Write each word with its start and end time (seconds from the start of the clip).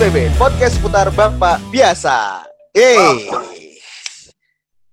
PSBB, 0.00 0.32
podcast 0.40 0.80
seputar 0.80 1.12
Bapak 1.12 1.60
biasa. 1.68 2.48
Hey. 2.72 3.28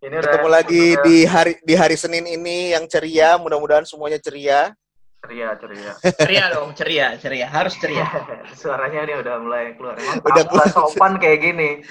Ini 0.04 0.20
Ketemu 0.20 0.52
lagi 0.52 1.00
di 1.00 1.24
hari 1.24 1.56
di 1.64 1.80
hari 1.80 1.96
Senin 1.96 2.28
ini 2.28 2.76
yang 2.76 2.84
ceria, 2.92 3.39
mudah-mudahan 3.39 3.88
semuanya 3.88 4.20
ceria. 4.20 4.75
ceria 5.24 5.56
ceria. 5.56 5.92
ceria 6.12 6.43
dong 6.52 6.75
ceria 6.75 7.07
ceria 7.16 7.48
harus 7.48 7.80
ceria 7.80 8.04
Suaranya 8.60 9.07
ini 9.07 9.14
udah 9.16 9.36
mulai 9.39 9.80
keluar. 9.80 9.96
Emang 9.96 10.20
Udah 10.28 10.43
keluar. 10.43 10.68
sopan 10.70 11.16
kayak 11.16 11.39
gini. 11.39 11.88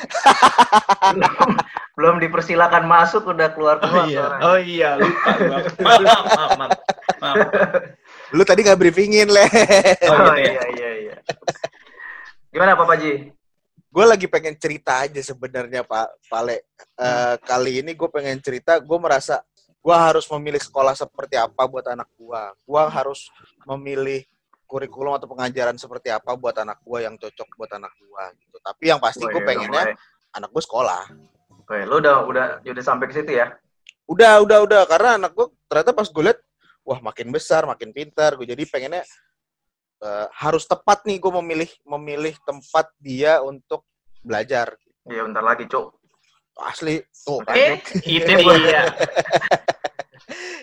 belum, 1.11 1.33
belum 1.97 2.15
dipersilakan 2.21 2.85
masuk 2.85 3.33
udah 3.33 3.49
keluar 3.57 3.81
oh 3.81 3.89
keluar 3.89 4.05
iya 4.05 4.19
suaranya. 4.21 4.45
oh 4.45 4.59
iya 4.61 4.91
lupa 4.93 5.31
maaf 5.41 5.65
maaf 6.05 6.51
maaf 6.53 6.73
maaf. 7.17 7.37
Lu 8.37 8.45
tadi 8.45 8.61
nggak 8.61 8.77
briefingin, 8.77 9.33
Le. 9.33 9.41
Oh, 10.05 10.21
Oh, 10.21 10.37
gitu 10.37 10.53
ya. 10.53 10.53
iya 10.53 10.65
iya 10.77 10.91
iya. 11.01 11.17
Gimana 12.57 12.73
Pak 12.73 12.89
Paji? 12.89 13.13
gue 13.97 14.05
lagi 14.05 14.25
pengen 14.29 14.57
cerita 14.57 15.05
aja 15.05 15.21
sebenarnya 15.21 15.85
Pak 15.85 16.25
Pale. 16.29 16.65
Eh, 16.97 17.37
kali 17.45 17.85
ini 17.85 17.93
gue 17.93 18.09
pengen 18.09 18.41
cerita, 18.41 18.81
gue 18.81 18.99
merasa 19.01 19.45
gue 19.85 19.93
harus 19.93 20.25
memilih 20.33 20.61
sekolah 20.61 20.97
seperti 20.97 21.37
apa 21.37 21.69
buat 21.69 21.85
anak 21.85 22.09
gue. 22.17 22.43
Gue 22.65 22.83
harus 22.89 23.29
memilih 23.69 24.25
kurikulum 24.65 25.21
atau 25.21 25.29
pengajaran 25.29 25.77
seperti 25.77 26.09
apa 26.09 26.33
buat 26.33 26.57
anak 26.57 26.81
gue 26.81 26.99
yang 27.05 27.21
cocok 27.21 27.49
buat 27.61 27.73
anak 27.77 27.93
gue 28.01 28.25
gitu. 28.41 28.57
Tapi 28.65 28.85
yang 28.89 29.01
pasti 29.05 29.25
Oh, 29.25 29.29
gue 29.29 29.41
iya, 29.45 29.49
pengennya 29.53 29.85
mulai. 29.93 30.33
anak 30.33 30.49
gue 30.53 30.63
sekolah. 30.65 31.03
Oke, 31.61 31.77
lu 31.85 31.97
udah 32.01 32.17
udah 32.25 32.47
udah 32.65 32.85
sampai 32.85 33.05
ke 33.13 33.21
situ 33.21 33.37
ya? 33.37 33.53
Udah, 34.09 34.41
udah, 34.41 34.65
udah. 34.65 34.83
Karena 34.89 35.21
anak 35.21 35.37
gue 35.37 35.53
ternyata 35.69 35.93
pas 35.93 36.09
gue 36.09 36.25
liat, 36.25 36.41
wah 36.89 37.01
makin 37.05 37.29
besar, 37.33 37.69
makin 37.69 37.93
pintar. 37.93 38.33
Gue 38.37 38.49
jadi 38.49 38.65
pengennya 38.65 39.05
eh, 40.03 40.27
harus 40.33 40.65
tepat 40.65 41.05
nih 41.07 41.17
gue 41.21 41.33
memilih 41.41 41.71
memilih 41.87 42.35
tempat 42.43 42.91
dia 42.99 43.41
untuk 43.41 43.85
belajar. 44.21 44.75
Iya 45.07 45.23
bentar 45.25 45.45
lagi, 45.45 45.71
Cuk. 45.71 45.95
Asli, 46.57 47.05
tuh 47.13 47.45
kan. 47.45 47.53
eh 47.53 47.77
itu 48.09 48.33
dia 48.33 48.89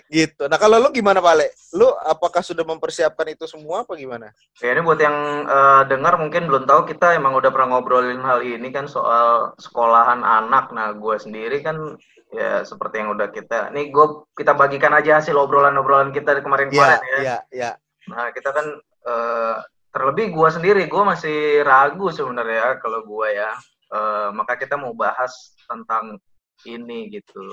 gitu. 0.10 0.46
Nah 0.46 0.58
kalau 0.58 0.78
lu 0.78 0.90
gimana 0.94 1.22
Pak 1.22 1.34
Ale? 1.34 1.48
Lu 1.74 1.90
apakah 1.90 2.42
sudah 2.46 2.62
mempersiapkan 2.62 3.26
itu 3.30 3.46
semua 3.50 3.82
apa 3.86 3.94
gimana? 3.98 4.30
Ya 4.62 4.74
ini 4.74 4.82
buat 4.82 5.00
yang 5.02 5.16
eh, 5.46 5.82
dengar 5.90 6.18
mungkin 6.22 6.46
belum 6.50 6.66
tahu 6.66 6.86
kita 6.90 7.18
emang 7.18 7.34
udah 7.34 7.50
pernah 7.50 7.78
ngobrolin 7.78 8.22
hal 8.22 8.42
ini 8.42 8.70
kan 8.70 8.86
soal 8.86 9.54
sekolahan 9.58 10.22
anak. 10.22 10.70
Nah, 10.74 10.94
gue 10.94 11.16
sendiri 11.18 11.62
kan 11.66 11.98
ya 12.34 12.62
seperti 12.66 13.02
yang 13.02 13.14
udah 13.14 13.30
kita. 13.30 13.70
Nih 13.74 13.90
gue 13.90 14.06
kita 14.38 14.54
bagikan 14.54 14.94
aja 14.94 15.22
hasil 15.22 15.34
obrolan-obrolan 15.38 16.14
kita 16.14 16.34
Iya, 16.38 16.42
kemarin-kemarin 16.42 17.02
ya. 17.02 17.18
iya, 17.22 17.38
iya. 17.54 17.72
Nah, 18.10 18.30
kita 18.36 18.50
kan 18.52 18.66
eh, 19.04 19.58
terlebih 19.90 20.32
gue 20.32 20.50
sendiri 20.50 20.82
gue 20.86 21.04
masih 21.04 21.38
ragu 21.62 22.10
sebenarnya 22.10 22.80
kalau 22.80 23.04
gue 23.04 23.28
ya. 23.32 23.52
Eh, 23.94 24.28
maka 24.32 24.58
kita 24.58 24.74
mau 24.74 24.92
bahas 24.92 25.30
tentang 25.64 26.18
ini 26.66 27.12
gitu. 27.12 27.44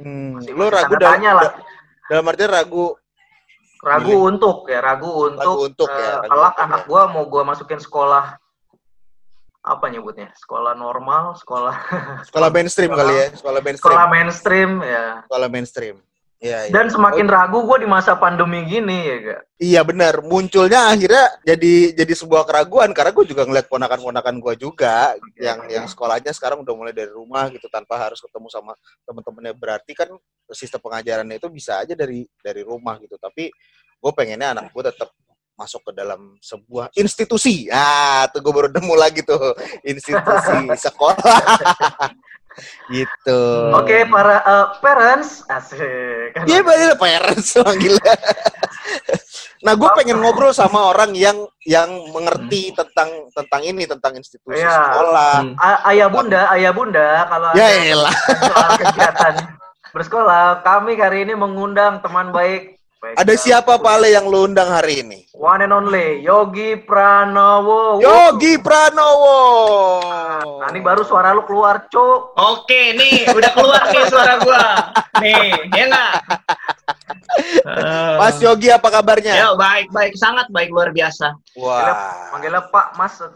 Hmm, 0.00 0.38
Masih- 0.40 0.54
masih 0.56 0.70
ragu 0.72 0.94
dalam, 0.96 1.20
lah. 1.20 1.52
dalam 2.08 2.24
artian 2.24 2.50
ragu 2.50 2.96
Ragu 3.78 4.26
untuk 4.26 4.66
ya, 4.66 4.82
ragu 4.82 5.06
untuk, 5.06 5.38
Ragu 5.38 5.66
untuk 5.70 5.86
ya, 5.86 6.02
eh, 6.02 6.14
ragu 6.18 6.30
kelak 6.34 6.50
untuk 6.50 6.64
anak 6.66 6.82
ya. 6.82 6.86
gua 6.90 7.02
mau 7.06 7.24
gua 7.30 7.42
masukin 7.46 7.78
sekolah 7.78 8.34
apa 9.62 9.84
nyebutnya? 9.86 10.34
Sekolah 10.34 10.74
normal, 10.74 11.38
sekolah 11.38 11.74
sekolah 12.26 12.48
mainstream 12.50 12.90
Sekolah- 12.90 13.06
kali 13.06 13.14
ya, 13.14 13.26
sekolah 13.38 13.60
mainstream. 13.62 13.86
sekolah 13.86 14.06
mainstream 14.10 14.70
ya. 14.82 15.04
Sekolah 15.30 15.48
mainstream. 15.48 15.96
Iya, 16.38 16.70
iya. 16.70 16.72
Dan 16.72 16.86
semakin 16.86 17.26
ragu 17.26 17.66
gua 17.66 17.82
di 17.82 17.88
masa 17.90 18.14
pandemi 18.14 18.62
gini 18.62 18.94
ya, 18.94 19.16
Kak. 19.26 19.40
Iya 19.58 19.80
benar, 19.82 20.22
munculnya 20.22 20.86
akhirnya 20.86 21.26
jadi 21.42 21.98
jadi 21.98 22.14
sebuah 22.14 22.46
keraguan 22.46 22.94
karena 22.94 23.10
gue 23.10 23.26
juga 23.26 23.42
ngeliat 23.42 23.66
ponakan-ponakan 23.66 24.38
gue 24.38 24.54
juga 24.54 25.18
yang 25.34 25.66
yang 25.66 25.90
sekolahnya 25.90 26.30
sekarang 26.30 26.62
udah 26.62 26.74
mulai 26.78 26.94
dari 26.94 27.10
rumah 27.10 27.50
gitu 27.50 27.66
tanpa 27.66 27.98
harus 27.98 28.22
ketemu 28.22 28.46
sama 28.54 28.78
temen-temennya. 29.02 29.50
Berarti 29.58 29.98
kan 29.98 30.14
sistem 30.54 30.78
pengajarannya 30.78 31.42
itu 31.42 31.50
bisa 31.50 31.82
aja 31.82 31.98
dari 31.98 32.22
dari 32.38 32.62
rumah 32.62 33.02
gitu. 33.02 33.18
Tapi 33.18 33.50
gue 33.98 34.12
pengennya 34.14 34.54
anak 34.54 34.70
gue 34.70 34.84
tetap 34.94 35.10
masuk 35.58 35.90
ke 35.90 35.92
dalam 35.98 36.38
sebuah 36.38 36.94
institusi. 36.94 37.66
Ah 37.66 38.30
tuh 38.30 38.38
gue 38.46 38.52
baru 38.54 38.70
nemu 38.70 38.94
lagi 38.94 39.26
tuh. 39.26 39.58
Institusi 39.82 40.70
sekolah 40.86 41.18
gitu 42.88 43.42
Oke, 43.76 44.06
para 44.08 44.40
eh, 44.40 44.66
parents, 44.80 45.44
asik. 45.46 46.32
Iya, 46.46 46.60
bener 46.64 46.94
parents 46.96 47.52
gila. 47.54 48.12
nah, 49.66 49.74
gue 49.74 49.90
pengen 49.98 50.22
ngobrol 50.22 50.54
sama 50.54 50.94
orang 50.94 51.12
yang 51.18 51.34
yang 51.66 51.90
mengerti 52.14 52.70
tentang 52.72 53.28
tentang 53.34 53.60
ini 53.66 53.84
tentang 53.84 54.14
institusi 54.14 54.62
Iya. 54.62 54.70
sekolah. 54.70 55.34
Hmm. 55.42 55.54
Ayah 55.90 56.08
bunda, 56.08 56.42
ayah 56.54 56.72
bunda 56.72 57.08
kalau 57.26 57.50
Ya 57.58 57.66
ada 57.68 58.10
kegiatan 58.78 59.34
bersekolah, 59.90 60.62
kami 60.62 60.94
hari 60.94 61.26
ini 61.26 61.34
mengundang 61.34 61.98
teman 62.00 62.30
baik. 62.30 62.77
Baik 62.98 63.14
Ada 63.16 63.34
siapa 63.34 63.78
Pale 63.78 64.10
yang 64.10 64.26
lu 64.26 64.44
undang 64.44 64.66
hari 64.66 65.00
ini? 65.00 65.20
One 65.32 65.60
and 65.60 65.70
only 65.70 66.18
Yogi 66.20 66.74
Pranowo. 66.78 67.98
Yogi 67.98 68.58
Pranowo. 68.58 69.38
Nah, 70.58 70.68
ini 70.68 70.80
baru 70.80 71.02
suara 71.02 71.30
lu 71.30 71.42
keluar, 71.42 71.86
Cuk. 71.86 72.34
oke 72.34 72.82
nih 72.92 73.26
udah 73.28 73.50
keluar 73.52 73.82
nih 73.86 74.04
suara 74.04 74.34
gua 74.38 74.62
nih 75.16 75.46
ya 75.70 75.84
nggak 75.86 76.12
Eh, 77.60 78.14
Mas 78.16 78.36
Yogi 78.38 78.68
apa 78.68 78.88
kabarnya? 78.90 79.30
ya 79.32 79.48
baik 79.54 79.88
baik 79.88 80.14
sangat 80.14 80.46
baik 80.48 80.68
luar 80.68 80.90
biasa 80.90 81.38
Wah. 81.54 82.30
Manggilnya 82.30 82.62
Pak 82.64 82.94
Mas. 82.94 83.14
Pak 83.16 83.30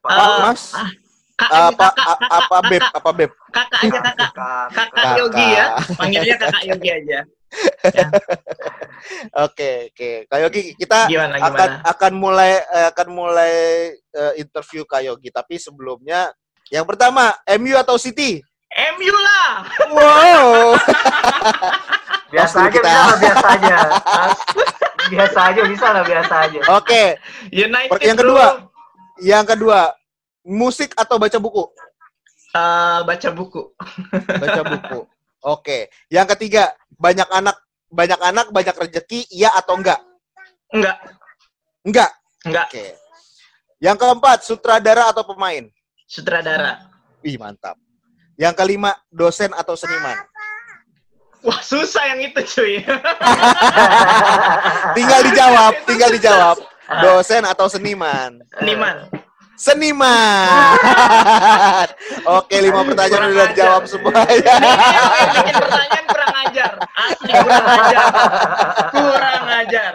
Pak, 0.00 0.12
Eh, 0.14 0.38
Mas. 0.42 0.62
ah, 0.72 0.88
kak 1.34 1.48
aja 1.50 1.68
Apa 1.68 1.86
kakak 1.90 2.06
a- 2.08 2.32
apa 2.38 2.56
Beb? 2.62 2.82
Apa 2.90 3.10
Beb? 3.12 3.30
kakak 3.50 3.80
aja 3.80 3.98
kakak 4.00 4.30
Kak. 4.32 4.66
kakak 4.70 4.88
Kakak. 4.94 5.14
Yogi 5.18 5.46
ya 5.50 5.64
panggilnya 5.92 6.36
kakak 6.38 6.62
Yogi 6.64 6.90
aja 6.90 7.18
Oke, 9.44 9.92
oke. 9.92 10.10
Kak 10.26 10.38
Yogi, 10.40 10.72
kita 10.74 11.04
gimana 11.06 11.36
akan 11.36 11.52
gimana 11.52 11.84
akan 11.84 12.12
mulai 12.14 12.52
eh, 12.56 12.86
akan 12.88 13.08
mulai 13.10 13.54
eh, 13.92 14.32
interview 14.38 14.82
Kak 14.84 15.04
Yogi, 15.04 15.28
tapi 15.28 15.60
sebelumnya 15.60 16.32
yang 16.72 16.88
pertama 16.88 17.36
MU 17.54 17.76
atau 17.76 18.00
City? 18.00 18.40
MU 18.96 19.12
lah 19.12 19.50
Wow. 19.86 20.74
Biasa 22.32 22.66
aja 22.66 22.72
kita- 22.72 22.90
bisa 22.90 23.14
biasa 23.20 23.46
aja. 23.52 23.76
biasa 25.04 25.38
aja 25.44 25.62
bisa 25.68 25.86
lah, 25.92 26.02
biasa 26.02 26.34
aja. 26.48 26.58
Oke, 26.74 27.02
United 27.52 27.92
Per- 27.92 28.02
yang 28.02 28.16
bro. 28.16 28.24
kedua. 28.24 28.46
yang 29.22 29.44
kedua, 29.44 29.80
musik 30.42 30.90
atau 30.96 31.20
baca 31.20 31.36
buku? 31.36 31.62
Eh, 32.50 32.98
baca 33.04 33.28
buku 33.30 33.62
Baca 34.32 34.62
buku. 34.64 34.98
Oke. 35.44 35.92
Yang 36.08 36.26
ketiga, 36.36 36.72
banyak 36.96 37.28
anak 37.28 37.56
banyak 37.92 38.18
anak 38.18 38.46
banyak 38.50 38.74
rezeki, 38.74 39.28
iya 39.30 39.52
atau 39.54 39.78
enggak? 39.78 40.00
enggak 40.72 40.96
Enggak. 41.84 42.10
enggak 42.48 42.66
Oke. 42.72 42.86
Yang 43.78 43.96
keempat, 44.00 44.38
sutradara 44.42 45.12
atau 45.12 45.22
pemain? 45.28 45.68
sutradara 46.08 46.88
Ih, 47.24 47.36
mantap. 47.36 47.76
Yang 48.40 48.54
kelima, 48.56 48.96
dosen 49.12 49.52
atau 49.52 49.76
seniman? 49.76 50.16
wah 51.44 51.60
susah 51.60 52.08
yang 52.08 52.24
itu 52.24 52.40
cuy 52.40 52.80
Tinggal 54.96 55.20
dijawab, 55.28 55.72
tinggal 55.84 56.10
dijawab. 56.16 56.56
Dosen 57.04 57.44
atau 57.44 57.68
seniman? 57.68 58.40
Seniman. 58.60 59.08
Seniman. 59.54 60.76
Oke, 62.38 62.56
lima 62.58 62.82
pertanyaan 62.82 63.22
Kurang 63.22 63.34
udah 63.34 63.44
ajar. 63.46 63.52
dijawab 63.54 63.82
semua 63.86 64.10
Ini 64.10 64.42
ya. 64.42 64.56
bikin 65.30 65.56
pertanyaan 65.62 66.04
kurang 66.10 66.32
ajar. 66.42 66.72
Asli 66.94 67.30
kurang 67.32 67.66
ajar. 67.66 68.04
Kurang 68.90 69.44
ajar. 69.62 69.92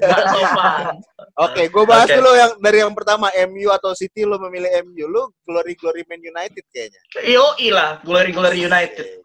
Gak 0.00 0.24
sopan. 0.32 0.84
Oke, 1.38 1.62
gue 1.70 1.84
bahas 1.86 2.08
Oke. 2.10 2.16
dulu 2.18 2.30
yang 2.34 2.52
dari 2.58 2.78
yang 2.82 2.92
pertama 2.96 3.30
MU 3.46 3.68
atau 3.70 3.94
City 3.94 4.26
lo 4.26 4.42
memilih 4.42 4.72
MU, 4.90 5.06
lo 5.06 5.36
glory 5.46 5.78
glory 5.78 6.02
Man 6.10 6.18
United 6.18 6.64
kayaknya. 6.72 7.00
Yo 7.22 7.54
lah, 7.70 8.02
Glory 8.02 8.32
Glory 8.34 8.66
United. 8.66 9.22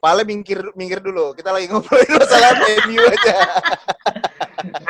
Pale 0.00 0.24
minggir 0.24 0.64
minggir 0.76 1.00
dulu. 1.00 1.32
Kita 1.32 1.52
lagi 1.52 1.68
ngobrolin 1.68 2.12
masalah 2.16 2.56
MU 2.88 3.00
aja. 3.04 3.36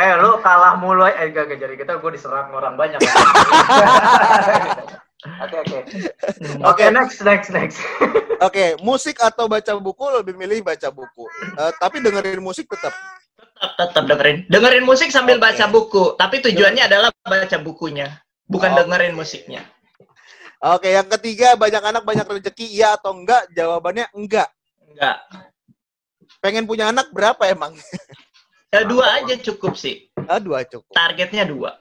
eh, 0.00 0.16
lu 0.16 0.40
kalah 0.40 0.80
mulu. 0.80 1.04
Eh, 1.04 1.28
gak, 1.30 1.52
gak 1.52 1.58
jadi 1.60 1.74
kita 1.76 2.00
gue 2.00 2.10
diserang 2.16 2.48
orang 2.56 2.74
banyak. 2.80 3.00
Oke, 5.20 5.56
oke. 5.60 5.78
Oke, 6.64 6.84
next, 6.88 7.20
next, 7.20 7.52
next. 7.52 7.76
Oke, 8.40 8.80
musik 8.80 9.20
atau 9.20 9.52
baca 9.52 9.76
buku 9.76 10.04
lebih 10.16 10.32
milih 10.32 10.64
baca 10.64 10.88
buku. 10.88 11.28
Eh, 11.60 11.72
tapi 11.76 12.00
dengerin 12.00 12.40
musik 12.40 12.64
tetap. 12.72 12.96
Tetap, 13.36 13.92
tetap 13.92 14.04
dengerin. 14.08 14.48
Dengerin 14.48 14.84
musik 14.88 15.12
sambil 15.12 15.36
Oke. 15.36 15.44
baca 15.44 15.64
buku. 15.68 16.16
Tapi 16.16 16.40
tujuannya 16.40 16.88
adalah 16.88 17.12
baca 17.20 17.56
bukunya. 17.60 18.08
Bukan 18.48 18.72
Oke. 18.72 18.78
dengerin 18.80 19.12
musiknya. 19.12 19.60
Oke, 20.60 20.92
yang 20.92 21.08
ketiga 21.08 21.56
banyak 21.56 21.80
anak 21.84 22.04
banyak 22.04 22.24
rezeki, 22.24 22.68
iya 22.68 22.96
atau 22.96 23.16
enggak? 23.16 23.48
Jawabannya 23.52 24.08
enggak. 24.16 24.48
Enggak. 24.88 25.16
Pengen 26.40 26.64
punya 26.64 26.88
anak 26.88 27.12
berapa 27.12 27.40
emang? 27.48 27.76
Ya, 28.70 28.86
dua 28.86 29.18
aja 29.18 29.34
cukup 29.34 29.74
sih. 29.74 30.14
Ah, 30.30 30.38
dua 30.38 30.62
cukup. 30.62 30.94
Targetnya 30.94 31.42
dua. 31.42 31.74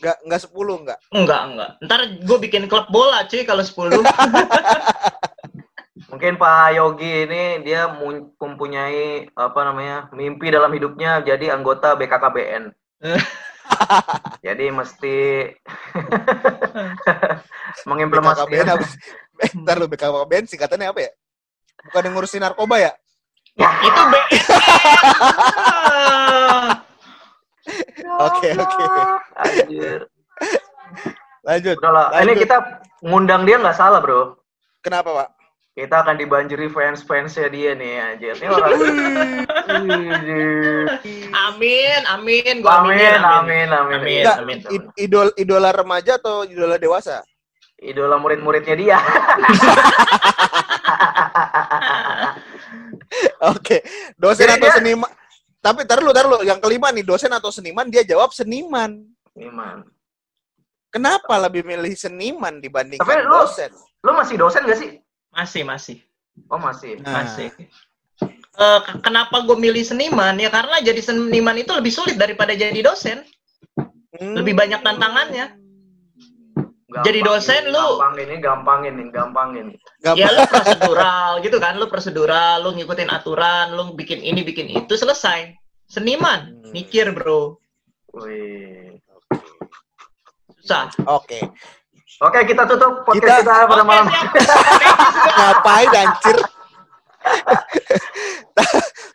Enggak 0.00 0.16
enggak 0.24 0.40
10 0.48 0.80
enggak. 0.80 0.98
Enggak, 1.12 1.42
enggak. 1.52 1.70
Ntar 1.84 2.00
gue 2.24 2.38
bikin 2.40 2.64
klub 2.64 2.88
bola 2.88 3.28
cuy 3.28 3.44
kalau 3.44 3.60
10. 3.60 4.00
Mungkin 6.10 6.40
Pak 6.40 6.72
Yogi 6.74 7.28
ini 7.28 7.60
dia 7.60 7.92
mempunyai 8.40 9.28
apa 9.36 9.60
namanya 9.68 10.08
mimpi 10.16 10.48
dalam 10.48 10.72
hidupnya 10.72 11.20
jadi 11.20 11.52
anggota 11.52 11.92
BKKBN. 12.00 12.72
jadi 14.44 14.64
mesti 14.72 15.16
BKKBN 15.92 17.84
mengimplementasikan. 17.92 18.80
apa? 18.80 18.86
Eh, 19.44 19.52
Ntar 19.60 19.76
lu 19.76 19.92
BKKBN 19.92 20.48
singkatannya 20.48 20.88
apa 20.88 21.00
ya? 21.04 21.12
Bukan 21.84 22.00
yang 22.08 22.14
ngurusin 22.16 22.40
narkoba 22.40 22.80
ya? 22.80 22.92
Itu 23.60 24.02
B. 24.08 24.14
Oke, 28.20 28.50
oke. 28.52 28.84
Anjir. 29.38 30.00
Lanjut. 31.40 31.76
Udahlah, 31.78 32.10
ini 32.20 32.34
Lanjut. 32.34 32.42
kita 32.42 32.56
ngundang 33.00 33.46
dia 33.46 33.56
nggak 33.56 33.76
salah, 33.76 34.00
Bro. 34.02 34.36
Kenapa, 34.82 35.12
Pak? 35.14 35.28
Kita 35.70 36.02
akan 36.02 36.18
dibanjiri 36.18 36.66
fans-fansnya 36.68 37.46
dia 37.48 37.72
nih, 37.78 37.92
anjir. 38.02 38.34
Ini 38.36 38.46
orang. 38.50 38.74
Amin, 41.32 42.00
amin. 42.10 42.54
Gua 42.60 42.82
Amin, 42.84 43.16
amin, 43.16 43.68
amin. 43.70 43.96
Amin, 44.02 44.24
amin. 44.26 44.58
i- 44.68 45.06
idol 45.06 45.30
idola 45.38 45.70
remaja 45.72 46.18
atau 46.18 46.42
idola 46.44 46.76
dewasa? 46.76 47.22
Idola 47.80 48.18
murid-muridnya 48.20 48.76
dia. 48.76 48.98
Oke, 53.52 53.82
dosen 54.16 54.46
Jadi 54.46 54.54
atau 54.60 54.68
dia- 54.68 54.76
seniman. 54.78 55.10
Tapi 55.60 55.84
tar 55.84 56.00
lu, 56.00 56.08
tar 56.16 56.24
lu. 56.24 56.40
Yang 56.40 56.60
kelima 56.64 56.88
nih, 56.88 57.04
dosen 57.04 57.28
atau 57.28 57.52
seniman, 57.52 57.84
dia 57.84 58.00
jawab 58.00 58.32
seniman. 58.32 58.96
Iman. 59.36 59.84
Kenapa 60.90 61.36
lebih 61.36 61.62
milih 61.62 61.92
seniman 61.94 62.58
dibandingkan 62.58 63.04
Tapi 63.04 63.22
lu- 63.22 63.44
dosen? 63.44 63.70
Lu 64.00 64.16
masih 64.16 64.36
dosen 64.40 64.64
gak 64.64 64.80
sih? 64.80 64.90
Masih, 65.30 65.62
masih. 65.62 65.96
Oh, 66.48 66.56
masih. 66.56 66.96
Nah, 67.04 67.22
Masih. 67.22 67.52
Eh, 68.50 68.80
kenapa 69.04 69.44
gue 69.44 69.56
milih 69.56 69.84
seniman? 69.84 70.34
Ya 70.36 70.50
karena 70.50 70.80
jadi 70.80 70.98
seniman 71.00 71.54
itu 71.56 71.70
lebih 71.72 71.92
sulit 71.92 72.16
daripada 72.16 72.52
jadi 72.56 72.80
dosen. 72.82 73.22
hmm. 74.16 74.34
Lebih 74.40 74.56
banyak 74.56 74.80
tantangannya. 74.80 75.59
Gampang 76.90 77.06
Jadi 77.06 77.18
dosen 77.22 77.62
ini, 77.62 77.70
lu- 77.70 77.98
gampang 78.02 78.14
ini, 78.18 78.34
gampang 78.42 78.80
ini, 78.82 79.02
gampang 79.14 79.48
ini. 79.54 79.74
Gampang. 80.02 80.18
Ya 80.18 80.28
lu 80.28 80.42
prosedural 80.44 81.30
gitu 81.38 81.56
kan, 81.56 81.78
lu 81.78 81.86
prosedural, 81.86 82.66
lu 82.66 82.74
ngikutin 82.74 83.06
aturan, 83.08 83.78
lu 83.78 83.94
bikin 83.94 84.18
ini, 84.18 84.42
bikin 84.42 84.66
itu, 84.66 84.98
selesai. 84.98 85.54
Seniman, 85.86 86.58
Hmm. 86.58 86.70
mikir 86.74 87.14
bro, 87.14 87.62
Wih. 88.18 88.98
susah. 90.58 90.90
Oke. 91.06 91.38
Oke, 92.20 92.38
kita 92.44 92.66
tutup 92.66 93.00
Kita- 93.00 93.06
podcast 93.06 93.38
kita, 93.40 93.54
pada 93.64 93.82
Oke, 93.82 93.88
malam. 93.88 94.06
Ngapain 95.38 95.88
anjir? 95.94 96.36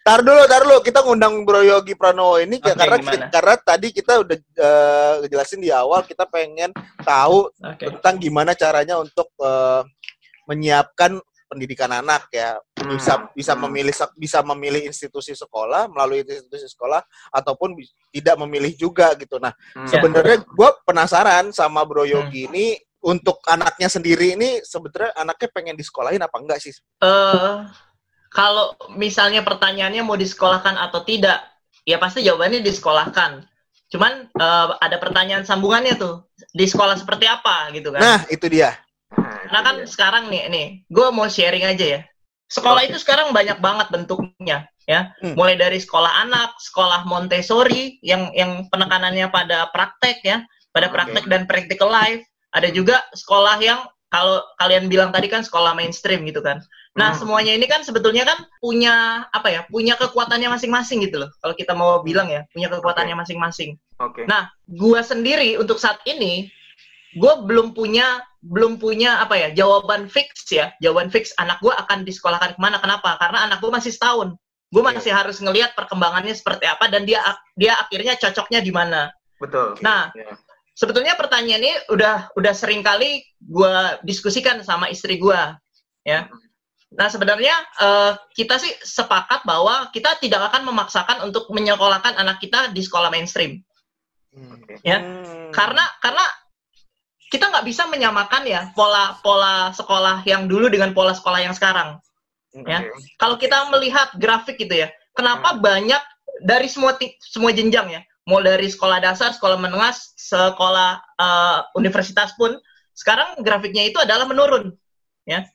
Tar 0.05 0.19
dulu, 0.21 0.41
tar 0.45 0.61
dulu. 0.63 0.77
Kita 0.81 0.99
ngundang 1.01 1.43
Bro 1.43 1.61
Yogi 1.61 1.93
Pranowo 1.97 2.37
ini 2.37 2.61
Oke, 2.61 2.73
karena 2.73 2.97
gimana? 2.97 3.25
karena 3.29 3.55
tadi 3.57 3.87
kita 3.91 4.13
udah 4.21 4.37
eh, 4.37 5.13
ngejelasin 5.25 5.61
di 5.61 5.69
awal 5.73 6.05
kita 6.05 6.25
pengen 6.25 6.69
tahu 7.01 7.49
Oke. 7.51 7.89
tentang 7.89 8.15
gimana 8.17 8.53
caranya 8.53 9.01
untuk 9.01 9.29
eh, 9.39 9.81
menyiapkan 10.45 11.17
pendidikan 11.45 11.89
anak 11.93 12.25
ya 12.29 12.57
bisa 12.85 13.17
Hmm, 13.17 13.29
bisa 13.33 13.53
hmm. 13.53 13.61
memilih 13.65 13.93
bisa 14.17 14.39
memilih 14.41 14.81
institusi 14.83 15.33
sekolah 15.33 15.85
melalui 15.87 16.25
institusi 16.25 16.65
sekolah 16.67 17.01
ataupun 17.31 17.77
tidak 18.11 18.35
memilih 18.41 18.73
juga 18.73 19.13
gitu 19.13 19.37
nah 19.37 19.53
Hmm. 19.73 19.85
sebenarnya 19.85 20.41
gue 20.41 20.69
penasaran 20.83 21.49
sama 21.49 21.81
Hmm. 21.81 21.89
Bro 21.89 22.03
Yogi 22.05 22.45
ini 22.45 22.65
untuk 23.01 23.37
anaknya 23.45 23.85
sendiri 23.85 24.33
ini 24.33 24.61
sebenarnya 24.61 25.13
anaknya 25.15 25.47
pengen 25.53 25.77
disekolahin 25.77 26.21
apa 26.21 26.33
enggak 26.37 26.57
sih 26.61 26.73
Eh, 27.01 27.57
kalau 28.35 28.75
misalnya 28.99 29.39
pertanyaannya 29.47 30.03
mau 30.03 30.19
disekolahkan 30.19 30.75
atau 30.75 31.07
tidak, 31.07 31.39
ya 31.87 31.95
pasti 31.95 32.19
jawabannya 32.27 32.59
disekolahkan. 32.59 33.47
Cuman 33.87 34.27
eh, 34.27 34.67
ada 34.83 34.99
pertanyaan 34.99 35.47
sambungannya 35.47 35.95
tuh, 35.95 36.27
di 36.51 36.67
sekolah 36.67 36.99
seperti 36.99 37.31
apa 37.31 37.71
gitu 37.71 37.95
kan? 37.95 38.03
nah 38.03 38.19
itu 38.27 38.51
dia 38.51 38.75
Nah, 39.15 39.47
Karena 39.47 39.59
kan 39.61 39.75
dia. 39.79 39.87
sekarang 39.87 40.23
nih, 40.27 40.43
nih, 40.51 40.67
gue 40.91 41.07
mau 41.13 41.29
sharing 41.29 41.63
aja 41.63 41.85
ya. 41.85 42.01
Sekolah 42.51 42.85
itu 42.85 42.97
sekarang 43.01 43.31
banyak 43.31 43.57
banget 43.57 43.87
bentuknya, 43.89 44.67
ya. 44.85 45.15
Hmm. 45.23 45.33
Mulai 45.33 45.55
dari 45.57 45.79
sekolah 45.81 46.25
anak, 46.27 46.57
sekolah 46.61 47.07
Montessori 47.09 47.97
yang 48.05 48.29
yang 48.37 48.69
penekanannya 48.69 49.29
pada 49.33 49.69
praktek 49.73 50.21
ya, 50.21 50.45
pada 50.75 50.91
praktek 50.93 51.25
dan 51.25 51.49
practical 51.49 51.89
life. 51.89 52.21
Ada 52.53 52.69
juga 52.69 53.01
sekolah 53.15 53.57
yang 53.61 53.79
kalau 54.13 54.45
kalian 54.61 54.87
bilang 54.87 55.09
tadi 55.09 55.27
kan 55.27 55.41
sekolah 55.41 55.73
mainstream 55.73 56.21
gitu 56.27 56.39
kan. 56.45 56.61
Nah, 56.95 57.11
Hmm. 57.11 57.19
semuanya 57.27 57.51
ini 57.51 57.67
kan 57.67 57.83
sebetulnya 57.83 58.23
kan 58.23 58.39
punya 58.63 59.27
apa 59.35 59.51
ya? 59.51 59.61
Punya 59.67 59.99
kekuatannya 59.99 60.47
masing-masing 60.47 61.03
gitu 61.03 61.27
loh. 61.27 61.29
Kalau 61.43 61.51
kita 61.51 61.75
mau 61.75 61.99
bilang 61.99 62.31
ya, 62.31 62.47
punya 62.55 62.71
kekuatannya 62.71 63.19
masing-masing. 63.19 63.75
Oke. 63.99 64.23
Nah, 64.31 64.47
gua 64.63 65.03
sendiri 65.03 65.59
untuk 65.59 65.75
saat 65.75 65.99
ini, 66.07 66.47
gua 67.19 67.43
belum 67.43 67.75
punya 67.75 68.23
belum 68.45 68.79
punya 68.79 69.19
apa 69.19 69.35
ya 69.35 69.49
jawaban 69.51 70.07
fix 70.07 70.47
ya, 70.47 70.71
jawaban 70.79 71.11
fix 71.11 71.35
anak 71.35 71.59
gua 71.59 71.75
akan 71.83 72.07
disekolahkan 72.07 72.55
ke 72.55 72.59
mana? 72.63 72.79
Kenapa? 72.79 73.19
Karena 73.19 73.43
anak 73.43 73.59
gua 73.59 73.75
masih 73.75 73.91
setahun. 73.91 74.39
Gue 74.73 74.83
masih 74.83 75.13
harus 75.13 75.39
ngelihat 75.39 75.71
perkembangannya 75.71 76.35
seperti 76.35 76.67
apa 76.67 76.91
dan 76.91 77.07
dia 77.07 77.21
dia 77.55 77.79
akhirnya 77.79 78.17
cocoknya 78.19 78.59
di 78.59 78.75
mana. 78.75 79.07
Betul. 79.39 79.79
Nah, 79.79 80.11
Ya. 80.11 80.35
sebetulnya 80.75 81.15
pertanyaan 81.15 81.63
ini 81.63 81.71
udah 81.87 82.33
udah 82.35 82.51
sering 82.51 82.83
kali 82.83 83.23
gua 83.39 84.01
diskusikan 84.03 84.59
sama 84.67 84.91
istri 84.91 85.15
gua 85.15 85.55
ya. 86.03 86.27
Nah, 86.95 87.07
sebenarnya 87.11 87.55
eh, 87.79 88.11
kita 88.35 88.55
sih 88.55 88.71
sepakat 88.79 89.43
bahwa 89.43 89.91
kita 89.91 90.15
tidak 90.23 90.51
akan 90.51 90.67
memaksakan 90.71 91.27
untuk 91.27 91.51
menyekolahkan 91.51 92.15
anak 92.15 92.39
kita 92.39 92.71
di 92.71 92.81
sekolah 92.81 93.11
mainstream. 93.11 93.59
Oke. 94.35 94.83
Ya. 94.83 94.99
Hmm. 94.99 95.51
karena 95.55 95.83
karena 96.03 96.19
kita 97.31 97.47
nggak 97.47 97.63
bisa 97.63 97.87
menyamakan 97.87 98.43
ya 98.43 98.67
pola 98.75 99.15
pola 99.23 99.71
sekolah 99.71 100.27
yang 100.27 100.51
dulu 100.51 100.67
dengan 100.67 100.91
pola 100.91 101.15
sekolah 101.15 101.39
yang 101.39 101.55
sekarang. 101.55 101.99
ya. 102.51 102.83
Oke. 102.83 102.91
Kalau 103.19 103.35
kita 103.39 103.67
melihat 103.71 104.11
grafik 104.19 104.59
gitu 104.59 104.83
ya, 104.83 104.91
kenapa 105.15 105.55
banyak 105.55 105.99
dari 106.43 106.67
semua 106.67 106.95
ti- 106.99 107.15
semua 107.23 107.55
jenjang 107.55 107.87
ya, 107.91 108.01
mau 108.27 108.43
dari 108.43 108.67
sekolah 108.67 108.99
dasar, 108.99 109.31
sekolah 109.31 109.55
menengah, 109.55 109.95
sekolah 110.19 110.99
eh, 110.99 111.59
universitas 111.79 112.35
pun 112.35 112.55
sekarang 112.95 113.39
grafiknya 113.43 113.87
itu 113.87 113.99
adalah 113.99 114.27
menurun. 114.27 114.71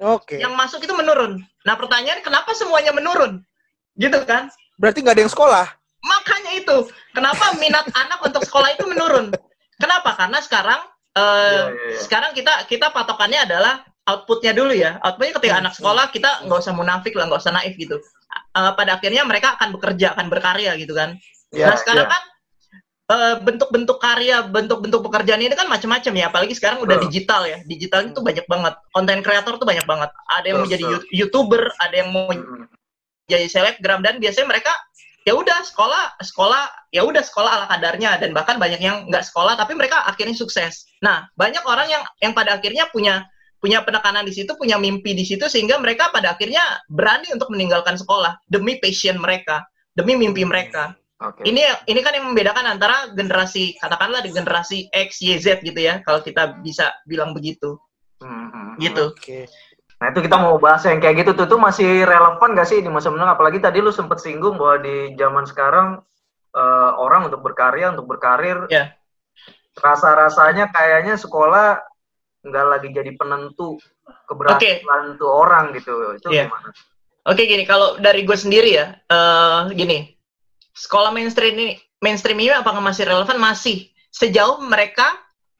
Oke 0.02 0.34
Yang 0.36 0.52
masuk 0.58 0.80
itu 0.82 0.94
menurun. 0.94 1.38
Nah 1.62 1.74
pertanyaan 1.78 2.20
kenapa 2.20 2.50
semuanya 2.58 2.90
menurun? 2.90 3.42
Gitu 3.94 4.18
kan? 4.26 4.50
berarti 4.80 5.04
nggak 5.04 5.12
ada 5.20 5.22
yang 5.28 5.32
sekolah 5.32 5.66
Makanya 6.00 6.52
itu, 6.56 6.76
kenapa 7.12 7.52
minat 7.60 7.84
anak 8.08 8.24
untuk 8.24 8.40
sekolah 8.40 8.72
itu 8.72 8.88
menurun? 8.88 9.28
Kenapa? 9.76 10.16
Karena 10.16 10.40
sekarang 10.40 10.80
eh, 11.12 11.20
Iya, 11.20 11.64
iya, 11.68 11.84
iya. 11.92 11.98
sekarang 12.00 12.32
kita 12.32 12.64
kita 12.64 12.88
patokannya 12.88 13.44
adalah 13.44 13.84
outputnya 14.08 14.56
dulu 14.56 14.72
ya. 14.72 14.96
Outputnya 15.04 15.36
ketika 15.36 15.54
Hmm, 15.60 15.62
anak 15.68 15.74
sekolah 15.76 16.08
kita 16.08 16.48
nggak 16.48 16.60
usah 16.64 16.72
munafik 16.72 17.12
lah, 17.12 17.28
nggak 17.28 17.40
usah 17.44 17.52
naif 17.52 17.76
gitu. 17.76 18.00
Eh, 18.56 18.72
pada 18.74 18.96
akhirnya 18.96 19.22
mereka 19.28 19.60
akan 19.60 19.76
bekerja, 19.76 20.16
akan 20.16 20.26
berkarya 20.32 20.72
gitu 20.80 20.96
kan. 20.96 21.20
Ya, 21.52 21.68
nah 21.68 21.76
sekarang 21.76 22.06
ya. 22.08 22.12
kan 22.16 22.22
bentuk-bentuk 23.42 23.98
karya, 23.98 24.46
bentuk-bentuk 24.46 25.02
pekerjaan 25.02 25.42
ini 25.42 25.54
kan 25.58 25.66
macam-macam 25.66 26.12
ya. 26.14 26.24
Apalagi 26.30 26.54
sekarang 26.54 26.78
udah 26.84 26.96
Betul. 27.02 27.06
digital 27.10 27.42
ya. 27.42 27.58
Digital 27.66 28.00
itu 28.06 28.20
banyak 28.22 28.46
banget. 28.46 28.74
Konten 28.94 29.18
kreator 29.26 29.58
tuh 29.58 29.66
banyak 29.66 29.82
banget. 29.82 30.10
Ada 30.30 30.46
yang 30.46 30.58
mau 30.62 30.68
jadi 30.70 30.84
youtuber, 31.10 31.62
ada 31.82 31.94
yang 31.94 32.10
mau 32.14 32.30
Hmm. 32.30 32.70
jadi 33.26 33.46
selebgram 33.46 34.02
dan 34.02 34.18
biasanya 34.18 34.46
mereka 34.50 34.74
ya 35.22 35.36
udah 35.38 35.62
sekolah 35.62 36.18
sekolah 36.18 36.90
ya 36.90 37.06
udah 37.06 37.22
sekolah 37.22 37.50
ala 37.50 37.66
kadarnya 37.70 38.18
dan 38.18 38.34
bahkan 38.34 38.58
banyak 38.58 38.82
yang 38.82 39.06
nggak 39.06 39.22
sekolah 39.22 39.54
tapi 39.54 39.78
mereka 39.78 40.02
akhirnya 40.06 40.34
sukses. 40.34 40.86
Nah 41.02 41.30
banyak 41.38 41.62
orang 41.62 41.86
yang 41.86 42.02
yang 42.18 42.32
pada 42.34 42.58
akhirnya 42.58 42.90
punya 42.90 43.26
punya 43.60 43.84
penekanan 43.84 44.24
di 44.24 44.32
situ, 44.32 44.56
punya 44.56 44.80
mimpi 44.80 45.12
di 45.12 45.22
situ 45.22 45.44
sehingga 45.46 45.76
mereka 45.78 46.08
pada 46.10 46.34
akhirnya 46.34 46.62
berani 46.88 47.28
untuk 47.30 47.52
meninggalkan 47.52 47.94
sekolah 48.00 48.40
demi 48.48 48.80
passion 48.80 49.20
mereka, 49.20 49.62
demi 49.92 50.16
mimpi 50.16 50.42
mereka. 50.42 50.96
Oke. 51.20 51.44
Ini 51.44 51.84
ini 51.84 52.00
kan 52.00 52.16
yang 52.16 52.32
membedakan 52.32 52.64
antara 52.64 53.12
generasi 53.12 53.76
katakanlah 53.76 54.24
di 54.24 54.32
generasi 54.32 54.88
X, 54.88 55.20
Y, 55.20 55.36
Z 55.36 55.60
gitu 55.60 55.76
ya 55.76 56.00
kalau 56.00 56.24
kita 56.24 56.56
bisa 56.64 56.96
bilang 57.04 57.36
begitu. 57.36 57.76
Hmm, 58.24 58.48
hmm. 58.52 58.70
Gitu. 58.80 59.12
oke 59.12 59.40
Nah 60.00 60.08
itu 60.08 60.20
kita 60.24 60.36
mau 60.40 60.56
bahas 60.56 60.80
yang 60.88 60.96
kayak 60.96 61.24
gitu 61.24 61.36
tuh, 61.36 61.44
tuh 61.44 61.60
masih 61.60 62.08
relevan 62.08 62.56
gak 62.56 62.68
sih 62.72 62.80
di 62.80 62.88
masa 62.88 63.12
mendatang? 63.12 63.36
Apalagi 63.36 63.60
tadi 63.60 63.84
lu 63.84 63.92
sempet 63.92 64.16
singgung 64.16 64.56
bahwa 64.56 64.80
di 64.80 65.12
zaman 65.20 65.44
sekarang 65.44 66.00
eh, 66.56 66.90
orang 66.96 67.28
untuk 67.28 67.44
berkarya, 67.44 67.92
untuk 67.92 68.08
berkarir, 68.10 68.64
Ya. 68.72 68.96
rasa-rasanya 69.78 70.72
kayaknya 70.74 71.14
sekolah 71.14 71.78
nggak 72.42 72.66
lagi 72.66 72.88
jadi 72.90 73.12
penentu 73.14 73.78
keberhasilan 74.26 75.14
tuh 75.20 75.30
orang 75.30 75.70
gitu. 75.76 76.16
Itu 76.16 76.32
Iya. 76.32 76.48
gimana? 76.50 76.68
Oke 77.28 77.44
gini, 77.46 77.62
kalau 77.68 78.00
dari 78.00 78.24
gue 78.26 78.34
sendiri 78.34 78.72
ya, 78.72 78.96
eh 78.96 79.62
gini, 79.76 80.10
sekolah 80.74 81.10
mainstream 81.14 81.54
ini, 81.56 81.68
mainstream 82.02 82.38
ini 82.40 82.54
apakah 82.54 82.80
masih 82.82 83.08
relevan? 83.08 83.38
Masih. 83.38 83.88
sejauh 84.10 84.58
mereka 84.66 85.06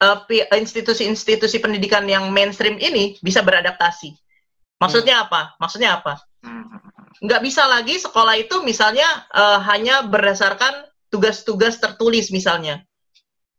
uh, 0.02 0.26
institusi-institusi 0.59 1.62
pendidikan 1.62 2.02
yang 2.09 2.26
mainstream 2.35 2.83
ini 2.83 3.14
bisa 3.23 3.47
beradaptasi. 3.47 4.11
Maksudnya 4.83 5.23
hmm. 5.23 5.25
apa? 5.31 5.40
Maksudnya 5.62 6.02
apa? 6.02 6.19
Hmm. 6.43 6.67
Nggak 7.21 7.43
bisa 7.45 7.69
lagi 7.69 8.00
sekolah 8.00 8.35
itu 8.40 8.64
misalnya 8.67 9.07
uh, 9.31 9.62
hanya 9.71 10.02
berdasarkan 10.02 10.88
tugas-tugas 11.12 11.76
tertulis 11.79 12.33
misalnya. 12.33 12.83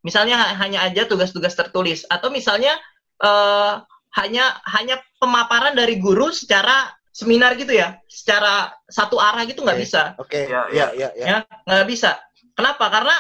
Misalnya 0.02 0.58
hanya 0.58 0.82
aja 0.82 1.06
tugas-tugas 1.06 1.54
tertulis 1.54 2.04
atau 2.10 2.34
misalnya 2.34 2.74
uh, 3.22 3.86
hanya 4.18 4.58
hanya 4.66 4.98
pemaparan 5.22 5.78
dari 5.78 6.02
guru 6.02 6.34
secara 6.34 6.90
seminar 7.12 7.60
gitu 7.60 7.76
ya, 7.76 8.00
secara 8.08 8.72
satu 8.88 9.20
arah 9.20 9.44
gitu 9.44 9.62
nggak 9.62 9.78
okay. 9.78 9.86
bisa. 9.86 10.02
Oke. 10.18 10.40
Okay. 10.40 10.44
Ya, 10.48 10.62
ya, 10.72 10.88
ya, 10.96 11.10
ya. 11.16 11.26
ya 11.28 11.38
nggak 11.68 11.88
bisa. 11.88 12.18
Kenapa? 12.56 12.88
Karena 12.88 13.16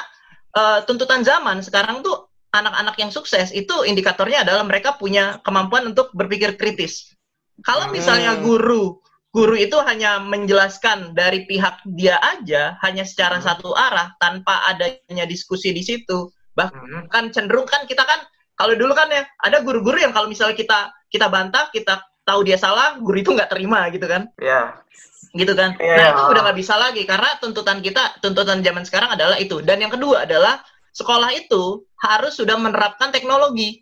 uh, 0.55 0.79
tuntutan 0.88 1.21
zaman 1.24 1.60
sekarang 1.63 2.03
tuh 2.03 2.31
anak-anak 2.51 2.95
yang 3.00 3.12
sukses 3.12 3.55
itu 3.55 3.88
indikatornya 3.88 4.43
adalah 4.43 4.63
mereka 4.67 5.00
punya 5.00 5.39
kemampuan 5.43 5.91
untuk 5.91 6.12
berpikir 6.12 6.60
kritis. 6.60 7.15
Kalau 7.63 7.88
hmm. 7.88 7.93
misalnya 7.95 8.31
guru 8.39 9.00
guru 9.31 9.55
itu 9.55 9.79
hanya 9.88 10.19
menjelaskan 10.19 11.15
dari 11.15 11.48
pihak 11.48 11.88
dia 11.95 12.19
aja, 12.19 12.75
hanya 12.83 13.07
secara 13.07 13.39
hmm. 13.39 13.45
satu 13.48 13.71
arah 13.71 14.12
tanpa 14.19 14.60
adanya 14.67 15.24
diskusi 15.24 15.71
di 15.71 15.79
situ, 15.79 16.27
bahkan 16.51 17.31
hmm. 17.31 17.31
cenderung 17.31 17.63
kan 17.63 17.88
kita 17.88 18.03
kan 18.03 18.19
kalau 18.60 18.75
dulu 18.75 18.91
kan 18.91 19.07
ya 19.07 19.24
ada 19.39 19.63
guru-guru 19.63 20.03
yang 20.03 20.12
kalau 20.12 20.27
misalnya 20.27 20.60
kita 20.60 20.91
kita 21.07 21.31
bantah, 21.31 21.71
kita 21.71 22.03
tahu 22.25 22.45
dia 22.45 22.57
salah, 22.57 22.97
guru 23.01 23.21
itu 23.21 23.31
nggak 23.33 23.51
terima 23.51 23.87
gitu 23.89 24.05
kan? 24.05 24.29
Iya. 24.37 24.77
Yeah. 24.77 25.37
Gitu 25.37 25.53
kan? 25.55 25.75
Yeah. 25.79 25.97
Nah 25.97 26.07
itu 26.13 26.21
udah 26.35 26.41
nggak 26.49 26.59
bisa 26.59 26.73
lagi 26.75 27.03
karena 27.07 27.29
tuntutan 27.39 27.79
kita, 27.79 28.19
tuntutan 28.19 28.59
zaman 28.61 28.83
sekarang 28.83 29.15
adalah 29.15 29.37
itu. 29.39 29.59
Dan 29.63 29.81
yang 29.81 29.91
kedua 29.93 30.27
adalah 30.27 30.61
sekolah 30.91 31.31
itu 31.35 31.87
harus 32.01 32.35
sudah 32.35 32.59
menerapkan 32.59 33.09
teknologi. 33.09 33.81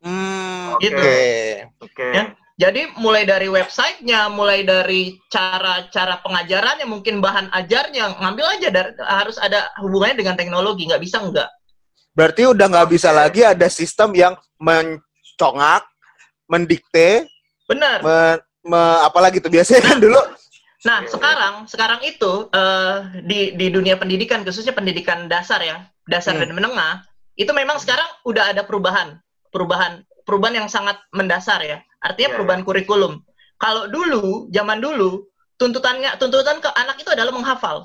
Hmm, 0.00 0.80
gitu. 0.80 0.96
Oke. 0.96 1.92
Okay. 1.92 2.10
Ya? 2.16 2.24
Jadi 2.60 2.92
mulai 3.00 3.24
dari 3.24 3.48
websitenya, 3.48 4.28
mulai 4.28 4.68
dari 4.68 5.16
cara-cara 5.32 6.20
pengajarannya, 6.20 6.84
mungkin 6.84 7.24
bahan 7.24 7.48
ajarnya, 7.56 8.20
ngambil 8.20 8.46
aja 8.52 8.68
dari, 8.68 8.92
harus 9.00 9.40
ada 9.40 9.72
hubungannya 9.80 10.20
dengan 10.20 10.36
teknologi, 10.36 10.84
nggak 10.84 11.00
bisa 11.00 11.24
nggak. 11.24 11.48
Berarti 12.12 12.52
udah 12.52 12.66
nggak 12.68 12.90
bisa 12.92 13.16
lagi 13.16 13.48
ada 13.48 13.64
sistem 13.72 14.12
yang 14.12 14.36
mencongak, 14.60 15.88
mendikte, 16.50 17.30
benar, 17.70 18.02
me, 18.02 18.18
me, 18.66 18.82
apalagi 19.06 19.38
tuh 19.38 19.48
biasanya 19.48 19.82
kan 19.86 19.98
dulu. 20.02 20.18
Nah 20.82 21.06
sekarang 21.06 21.54
sekarang 21.70 22.00
itu 22.02 22.50
uh, 22.50 23.06
di 23.22 23.54
di 23.54 23.70
dunia 23.70 23.94
pendidikan 23.94 24.42
khususnya 24.42 24.74
pendidikan 24.74 25.30
dasar 25.30 25.62
ya, 25.62 25.86
dasar 26.10 26.34
hmm. 26.34 26.42
dan 26.42 26.50
menengah 26.58 26.94
itu 27.38 27.54
memang 27.54 27.78
sekarang 27.78 28.08
udah 28.26 28.50
ada 28.50 28.66
perubahan, 28.66 29.22
perubahan, 29.54 30.02
perubahan 30.26 30.66
yang 30.66 30.68
sangat 30.68 30.98
mendasar 31.14 31.62
ya. 31.62 31.78
Artinya 32.02 32.34
yeah. 32.34 32.36
perubahan 32.36 32.62
kurikulum. 32.66 33.22
Kalau 33.60 33.92
dulu, 33.92 34.48
zaman 34.50 34.80
dulu, 34.80 35.28
tuntutannya 35.60 36.16
tuntutan 36.16 36.64
ke 36.64 36.68
anak 36.74 36.96
itu 36.96 37.12
adalah 37.12 37.32
menghafal. 37.32 37.84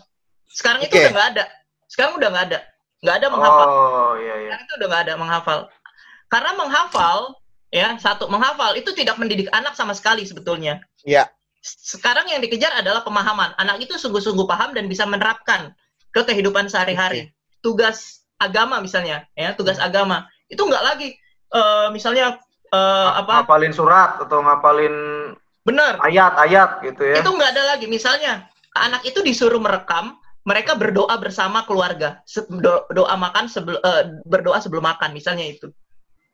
Sekarang 0.50 0.80
okay. 0.82 0.88
itu 0.88 1.04
udah 1.04 1.12
nggak 1.12 1.30
ada. 1.36 1.46
Sekarang 1.92 2.16
udah 2.16 2.30
nggak 2.32 2.46
ada 2.52 2.60
nggak 3.06 3.16
ada 3.22 3.28
menghafal. 3.30 3.68
Oh 3.70 4.14
iya 4.18 4.36
iya. 4.42 4.50
Sekarang 4.50 4.64
itu 4.66 4.74
udah 4.82 4.88
nggak 4.90 5.04
ada 5.06 5.14
menghafal. 5.22 5.60
Karena 6.26 6.52
menghafal 6.58 7.18
ya 7.76 8.00
satu 8.00 8.32
menghafal 8.32 8.72
itu 8.80 8.96
tidak 8.96 9.20
mendidik 9.20 9.52
anak 9.52 9.76
sama 9.76 9.92
sekali 9.92 10.24
sebetulnya. 10.24 10.80
Iya. 11.04 11.28
Sekarang 11.60 12.32
yang 12.32 12.40
dikejar 12.40 12.72
adalah 12.72 13.04
pemahaman. 13.04 13.52
Anak 13.60 13.84
itu 13.84 14.00
sungguh-sungguh 14.00 14.48
paham 14.48 14.72
dan 14.72 14.88
bisa 14.88 15.04
menerapkan 15.04 15.76
ke 16.16 16.24
kehidupan 16.24 16.72
sehari-hari. 16.72 17.28
Okay. 17.28 17.60
Tugas 17.60 18.24
agama 18.40 18.80
misalnya, 18.80 19.28
ya 19.36 19.52
tugas 19.58 19.76
hmm. 19.76 19.88
agama 19.92 20.30
itu 20.48 20.62
nggak 20.62 20.84
lagi 20.86 21.18
uh, 21.52 21.92
misalnya 21.92 22.40
uh, 22.72 23.20
apa? 23.20 23.44
Ngapalin 23.44 23.76
surat 23.76 24.24
atau 24.24 24.40
ngapalin 24.40 24.96
benar 25.66 26.00
ayat-ayat 26.00 26.86
gitu 26.86 27.04
ya. 27.04 27.20
Itu 27.20 27.34
nggak 27.36 27.52
ada 27.58 27.64
lagi. 27.76 27.90
Misalnya 27.90 28.48
anak 28.78 29.04
itu 29.04 29.20
disuruh 29.26 29.60
merekam 29.60 30.16
mereka 30.46 30.78
berdoa 30.78 31.18
bersama 31.18 31.66
keluarga 31.66 32.22
do, 32.62 32.86
doa 32.94 33.16
makan 33.18 33.50
sebelum 33.50 33.82
uh, 33.82 34.22
berdoa 34.30 34.62
sebelum 34.62 34.86
makan 34.86 35.18
misalnya 35.18 35.50
itu 35.50 35.74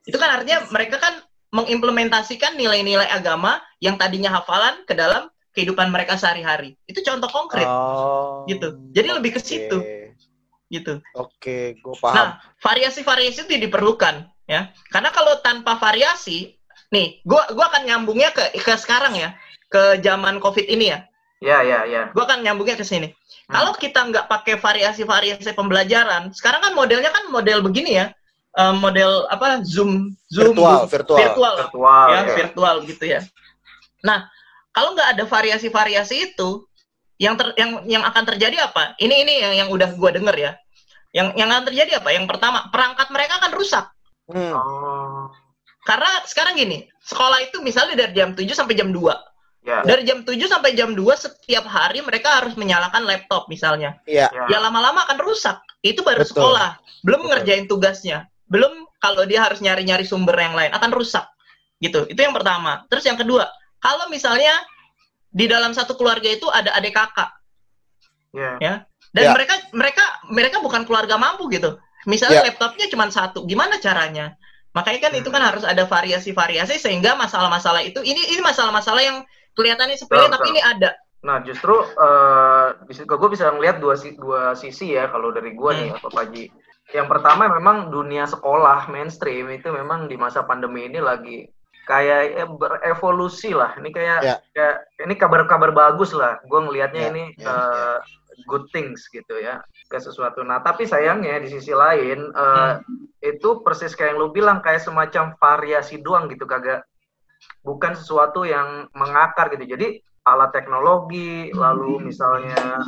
itu 0.03 0.17
kan 0.19 0.35
artinya 0.35 0.67
mereka 0.73 0.99
kan 0.99 1.23
mengimplementasikan 1.51 2.55
nilai-nilai 2.55 3.07
agama 3.11 3.59
yang 3.83 3.99
tadinya 3.99 4.31
hafalan 4.31 4.83
ke 4.87 4.95
dalam 4.95 5.27
kehidupan 5.51 5.91
mereka 5.91 6.15
sehari-hari. 6.15 6.79
Itu 6.87 7.03
contoh 7.03 7.27
konkret. 7.27 7.67
Oh, 7.67 8.47
gitu. 8.47 8.79
Jadi 8.95 9.07
okay. 9.11 9.17
lebih 9.19 9.31
ke 9.35 9.39
situ. 9.43 9.77
Gitu. 10.71 11.03
Oke 11.19 11.35
okay, 11.35 11.63
gue 11.83 11.95
paham. 11.99 12.15
Nah 12.15 12.27
variasi-variasi 12.63 13.43
itu 13.43 13.67
diperlukan 13.67 14.23
ya. 14.47 14.71
Karena 14.87 15.11
kalau 15.11 15.43
tanpa 15.43 15.75
variasi 15.75 16.55
nih 16.91 17.19
gue 17.23 17.41
gua 17.55 17.67
akan 17.71 17.83
nyambungnya 17.87 18.31
ke 18.31 18.55
ke 18.55 18.73
sekarang 18.79 19.19
ya. 19.19 19.35
Ke 19.67 19.99
zaman 19.99 20.39
covid 20.39 20.67
ini 20.71 20.95
ya. 20.95 21.03
Ya, 21.41 21.65
ya, 21.65 21.89
ya. 21.89 22.13
Gue 22.13 22.23
akan 22.23 22.45
nyambungnya 22.45 22.77
ke 22.77 22.85
sini. 22.85 23.11
Hmm. 23.11 23.51
Kalau 23.59 23.73
kita 23.75 23.99
nggak 24.07 24.25
pakai 24.29 24.55
variasi-variasi 24.61 25.51
pembelajaran, 25.57 26.31
sekarang 26.37 26.61
kan 26.61 26.71
modelnya 26.77 27.09
kan 27.09 27.33
model 27.33 27.65
begini 27.65 27.97
ya, 27.97 28.13
uh, 28.57 28.75
model 28.75 29.27
apa 29.29 29.63
Zoom, 29.63 30.15
Zoom, 30.31 30.55
virtual, 30.55 30.85
Zoom, 30.85 30.91
virtual, 30.91 31.19
virtual, 31.19 31.53
virtual, 31.67 32.07
ya, 32.07 32.19
ya, 32.19 32.33
virtual 32.35 32.75
gitu 32.87 33.05
ya. 33.05 33.21
Nah, 34.01 34.27
kalau 34.71 34.95
nggak 34.97 35.17
ada 35.17 35.23
variasi-variasi 35.27 36.33
itu, 36.33 36.65
yang 37.21 37.37
ter, 37.37 37.53
yang 37.55 37.85
yang 37.85 38.03
akan 38.03 38.23
terjadi 38.35 38.71
apa? 38.71 38.97
Ini 38.97 39.15
ini 39.27 39.33
yang 39.39 39.53
yang 39.65 39.69
udah 39.69 39.93
gue 39.93 40.09
denger 40.17 40.35
ya. 40.35 40.51
Yang 41.11 41.27
yang 41.35 41.49
akan 41.51 41.65
terjadi 41.67 41.91
apa? 41.99 42.09
Yang 42.15 42.25
pertama, 42.31 42.71
perangkat 42.71 43.07
mereka 43.11 43.33
akan 43.43 43.51
rusak. 43.55 43.85
Hmm. 44.31 44.55
Oh. 44.55 45.27
Karena 45.83 46.23
sekarang 46.23 46.55
gini, 46.55 46.87
sekolah 47.03 47.41
itu 47.41 47.57
misalnya 47.59 48.05
dari 48.05 48.13
jam 48.13 48.37
7 48.37 48.45
sampai 48.53 48.77
jam 48.77 48.93
2 48.93 49.01
Ya. 49.61 49.85
Dari 49.85 50.01
jam 50.09 50.25
7 50.25 50.33
sampai 50.49 50.73
jam 50.73 50.97
2 50.97 51.05
setiap 51.13 51.69
hari 51.69 52.01
mereka 52.01 52.41
harus 52.41 52.57
menyalakan 52.57 53.05
laptop 53.05 53.45
misalnya. 53.45 54.01
Iya. 54.09 54.33
Ya 54.49 54.57
lama-lama 54.57 55.05
akan 55.05 55.21
rusak. 55.21 55.61
Itu 55.85 56.01
baru 56.01 56.25
Betul. 56.25 56.33
sekolah. 56.33 56.81
Belum 57.05 57.21
Betul. 57.21 57.29
ngerjain 57.29 57.65
tugasnya. 57.69 58.25
Belum 58.51 58.85
kalau 58.99 59.23
dia 59.23 59.41
harus 59.41 59.63
nyari-nyari 59.63 60.03
sumber 60.03 60.35
yang 60.35 60.53
lain 60.53 60.75
akan 60.75 60.91
rusak. 60.91 61.23
Gitu. 61.79 62.05
Itu 62.11 62.19
yang 62.19 62.35
pertama. 62.35 62.83
Terus 62.91 63.07
yang 63.07 63.15
kedua, 63.15 63.47
kalau 63.79 64.11
misalnya 64.11 64.51
di 65.31 65.47
dalam 65.47 65.71
satu 65.71 65.95
keluarga 65.95 66.27
itu 66.27 66.45
ada 66.51 66.75
adik 66.75 66.93
kakak. 66.93 67.31
Yeah. 68.35 68.55
Ya. 68.59 68.73
Dan 69.15 69.31
yeah. 69.31 69.33
mereka 69.33 69.55
mereka 69.71 70.03
mereka 70.27 70.57
bukan 70.59 70.83
keluarga 70.83 71.15
mampu 71.15 71.47
gitu. 71.49 71.79
Misalnya 72.03 72.43
yeah. 72.43 72.47
laptopnya 72.51 72.91
cuma 72.91 73.07
satu, 73.07 73.47
gimana 73.47 73.79
caranya? 73.79 74.35
Makanya 74.75 74.99
kan 75.07 75.11
hmm. 75.15 75.21
itu 75.23 75.29
kan 75.31 75.43
harus 75.43 75.63
ada 75.63 75.83
variasi-variasi 75.87 76.79
sehingga 76.79 77.15
masalah-masalah 77.15 77.83
itu 77.83 77.99
ini 78.03 78.35
ini 78.35 78.39
masalah-masalah 78.43 79.03
yang 79.03 79.17
kelihatannya 79.55 79.97
sepele 79.99 80.27
tapi 80.31 80.47
ini 80.51 80.61
ada 80.63 80.95
nah 81.21 81.37
justru 81.45 81.69
uh, 82.01 82.73
gue 82.89 83.29
bisa 83.29 83.53
ngelihat 83.53 83.77
dua 83.77 83.93
dua 84.17 84.57
sisi 84.57 84.97
ya 84.97 85.05
kalau 85.13 85.29
dari 85.29 85.53
gue 85.53 85.69
hmm. 85.69 85.79
nih 85.85 85.89
Pak 86.01 86.11
Paji 86.17 86.43
yang 86.91 87.07
pertama 87.07 87.47
memang 87.47 87.91
dunia 87.91 88.27
sekolah 88.27 88.91
mainstream 88.91 89.47
itu 89.51 89.71
memang 89.71 90.11
di 90.11 90.19
masa 90.19 90.43
pandemi 90.43 90.87
ini 90.87 90.99
lagi 90.99 91.47
kayak 91.87 92.21
ya, 92.37 92.45
berevolusi 92.45 93.57
lah 93.57 93.73
ini 93.81 93.89
kayak, 93.89 94.19
yeah. 94.21 94.37
kayak 94.53 94.85
ini 95.01 95.13
kabar-kabar 95.17 95.73
bagus 95.73 96.13
lah 96.13 96.37
gue 96.45 96.59
ngelihatnya 96.61 97.09
yeah, 97.09 97.11
ini 97.11 97.23
yeah, 97.41 97.49
uh, 97.49 97.97
yeah. 97.99 98.45
good 98.45 98.69
things 98.69 99.07
gitu 99.09 99.41
ya 99.41 99.59
ke 99.89 99.97
sesuatu 99.97 100.45
nah 100.45 100.61
tapi 100.61 100.85
sayangnya 100.85 101.41
di 101.41 101.49
sisi 101.49 101.73
lain 101.73 102.31
uh, 102.37 102.77
hmm. 102.79 103.17
itu 103.23 103.65
persis 103.65 103.97
kayak 103.97 104.13
yang 104.13 104.19
lu 104.21 104.29
bilang 104.29 104.61
kayak 104.61 104.83
semacam 104.83 105.33
variasi 105.41 105.99
doang 105.99 106.29
gitu 106.29 106.45
kagak 106.45 106.85
bukan 107.65 107.93
sesuatu 107.97 108.45
yang 108.45 108.89
mengakar 108.93 109.49
gitu. 109.53 109.65
Jadi 109.65 110.01
alat 110.29 110.53
teknologi, 110.53 111.49
lalu 111.57 111.97
misalnya 111.97 112.85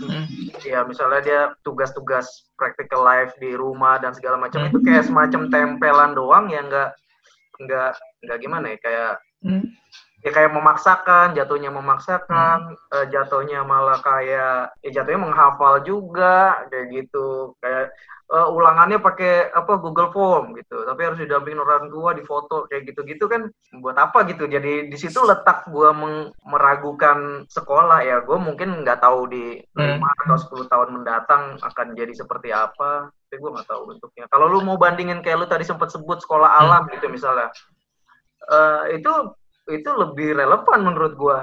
ya 0.61 0.85
misalnya 0.85 1.21
dia 1.25 1.41
tugas-tugas 1.65 2.49
practical 2.53 3.01
life 3.01 3.33
di 3.41 3.57
rumah 3.57 3.97
dan 3.97 4.13
segala 4.13 4.37
macam 4.37 4.69
itu 4.69 4.77
kayak 4.85 5.09
semacam 5.09 5.49
tempelan 5.49 6.13
doang 6.13 6.45
yang 6.53 6.69
enggak 6.69 6.93
enggak 7.57 7.91
enggak 8.21 8.37
gimana 8.37 8.65
ya 8.69 8.77
kayak 8.81 9.13
ya 10.23 10.31
kayak 10.31 10.55
memaksakan, 10.55 11.35
jatuhnya 11.35 11.67
memaksakan, 11.67 12.71
hmm. 12.71 12.95
uh, 12.95 13.05
jatuhnya 13.11 13.59
malah 13.67 13.99
kayak 13.99 14.71
ya 14.79 14.89
jatuhnya 14.89 15.27
menghafal 15.27 15.83
juga 15.83 16.63
kayak 16.71 16.87
gitu. 16.95 17.51
Kayak 17.59 17.91
uh, 18.31 18.49
ulangannya 18.53 19.01
pakai 19.01 19.51
apa 19.51 19.75
Google 19.81 20.13
Form 20.13 20.55
gitu 20.55 20.87
tapi 20.87 21.01
harus 21.03 21.19
didampingin 21.19 21.59
orang 21.59 21.91
tua 21.91 22.15
di 22.15 22.23
foto 22.23 22.69
kayak 22.71 22.93
gitu-gitu 22.93 23.27
kan 23.27 23.49
buat 23.81 23.97
apa 23.99 24.23
gitu 24.29 24.47
jadi 24.47 24.87
di 24.87 24.97
situ 24.97 25.19
letak 25.25 25.67
gue 25.67 25.89
meragukan 26.47 27.43
sekolah 27.51 27.99
ya 28.05 28.23
gue 28.23 28.37
mungkin 28.39 28.85
nggak 28.85 29.03
tahu 29.03 29.27
di 29.27 29.59
lima 29.75 30.07
hmm. 30.07 30.23
atau 30.29 30.37
10 30.63 30.71
tahun 30.71 30.89
mendatang 30.95 31.43
akan 31.59 31.87
jadi 31.97 32.13
seperti 32.15 32.55
apa 32.55 33.11
tapi 33.27 33.41
gue 33.41 33.51
nggak 33.59 33.67
tahu 33.67 33.81
bentuknya 33.91 34.25
kalau 34.31 34.47
lu 34.47 34.63
mau 34.63 34.79
bandingin 34.79 35.19
kayak 35.19 35.43
lu 35.43 35.47
tadi 35.49 35.67
sempat 35.67 35.91
sebut 35.91 36.23
sekolah 36.23 36.47
hmm. 36.47 36.61
alam 36.63 36.83
gitu 36.93 37.07
misalnya 37.11 37.49
uh, 38.47 38.87
itu 38.93 39.11
itu 39.71 39.89
lebih 39.95 40.35
relevan 40.35 40.79
menurut 40.83 41.13
gue 41.15 41.37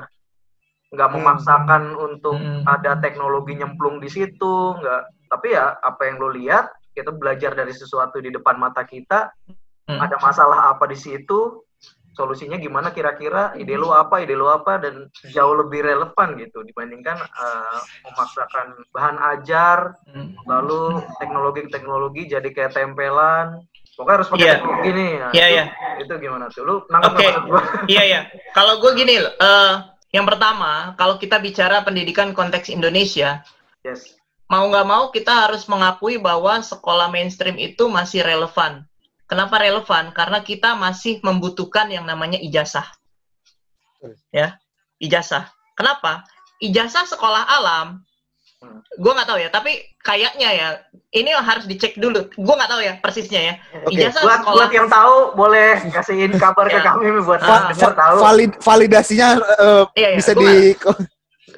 nggak 0.91 1.09
hmm. 1.09 1.17
memaksakan 1.23 1.83
hmm. 1.95 2.07
untuk 2.07 2.37
hmm. 2.37 2.63
ada 2.67 2.99
teknologi 2.99 3.55
nyemplung 3.55 4.03
di 4.03 4.11
situ 4.11 4.75
nggak 4.81 5.20
tapi 5.31 5.55
ya 5.55 5.79
apa 5.79 6.11
yang 6.11 6.19
lo 6.19 6.35
lihat 6.35 6.75
kita 6.91 7.15
belajar 7.15 7.55
dari 7.55 7.71
sesuatu 7.71 8.19
di 8.19 8.35
depan 8.35 8.59
mata 8.59 8.83
kita, 8.83 9.31
Hmm. 9.87 9.99
ada 9.99 10.19
masalah 10.23 10.71
apa 10.71 10.87
di 10.87 10.95
situ, 10.95 11.67
solusinya 12.15 12.55
gimana 12.59 12.91
kira-kira, 12.91 13.55
ide 13.55 13.75
lu 13.75 13.91
apa, 13.91 14.23
ide 14.23 14.35
lu 14.39 14.47
apa, 14.47 14.79
dan 14.79 15.07
jauh 15.31 15.55
lebih 15.55 15.83
relevan 15.83 16.39
gitu 16.39 16.63
dibandingkan 16.63 17.19
eh, 17.19 17.79
memaksakan 18.07 18.75
bahan 18.95 19.17
ajar, 19.35 19.99
Hmm. 20.11 20.35
lalu 20.47 20.99
teknologi-teknologi 21.19 22.31
jadi 22.31 22.49
kayak 22.51 22.75
tempelan. 22.75 23.67
Pokoknya 23.99 24.17
harus 24.23 24.29
pakai 24.31 24.43
Iya. 24.47 24.55
teknologi 24.63 24.91
nih. 24.95 25.11
Nah, 25.19 25.31
Iya, 25.35 25.47
itu, 25.47 25.55
iya. 25.55 25.65
itu 26.07 26.13
gimana 26.23 26.45
tuh? 26.55 26.63
Lu 26.63 26.75
nangkep 26.87 27.11
maksud 27.11 27.45
gua? 27.51 27.63
Iya 27.93 28.03
ya. 28.07 28.21
Kalau 28.55 28.75
gue 28.79 28.91
gini, 28.95 29.15
loh, 29.19 29.35
eh, 29.35 29.73
yang 30.15 30.25
pertama, 30.27 30.95
kalau 30.95 31.19
kita 31.19 31.37
bicara 31.39 31.83
pendidikan 31.83 32.31
konteks 32.31 32.71
Indonesia, 32.71 33.43
Yes. 33.81 34.20
Mau 34.51 34.67
nggak 34.67 34.87
mau 34.87 35.05
kita 35.09 35.47
harus 35.47 35.65
mengakui 35.65 36.19
bahwa 36.19 36.59
sekolah 36.59 37.07
mainstream 37.07 37.55
itu 37.55 37.87
masih 37.87 38.21
relevan. 38.21 38.83
Kenapa 39.31 39.63
relevan? 39.63 40.11
Karena 40.11 40.43
kita 40.43 40.75
masih 40.75 41.23
membutuhkan 41.23 41.87
yang 41.87 42.03
namanya 42.03 42.35
ijazah. 42.37 42.83
Ya, 44.35 44.59
ijazah. 44.99 45.47
Kenapa? 45.79 46.27
Ijazah 46.59 47.07
sekolah 47.07 47.47
alam, 47.47 48.03
gue 48.99 49.13
nggak 49.15 49.29
tahu 49.31 49.39
ya. 49.39 49.49
Tapi 49.49 49.71
kayaknya 50.03 50.49
ya, 50.51 50.69
ini 51.15 51.31
harus 51.31 51.65
dicek 51.65 51.95
dulu. 51.95 52.27
Gue 52.35 52.55
nggak 52.59 52.69
tahu 52.69 52.83
ya 52.83 52.99
persisnya 52.99 53.41
ya. 53.41 53.55
Oke. 53.87 53.95
Ijazah 53.97 54.21
Buat, 54.21 54.39
sekolah. 54.43 54.57
buat 54.59 54.71
yang 54.75 54.89
tahu 54.91 55.15
boleh 55.39 55.69
kasihin 55.95 56.33
kabar 56.35 56.67
ke 56.67 56.75
Ya. 56.75 56.85
kami 56.91 57.07
buat 57.23 57.41
Ah, 57.41 57.71
tahu. 57.71 58.19
Valid, 58.19 58.53
validasinya 58.59 59.29
eh, 59.39 59.85
Iya, 59.95 60.09
iya. 60.11 60.19
bisa 60.19 60.33
Gua- 60.35 60.43
di 60.43 60.75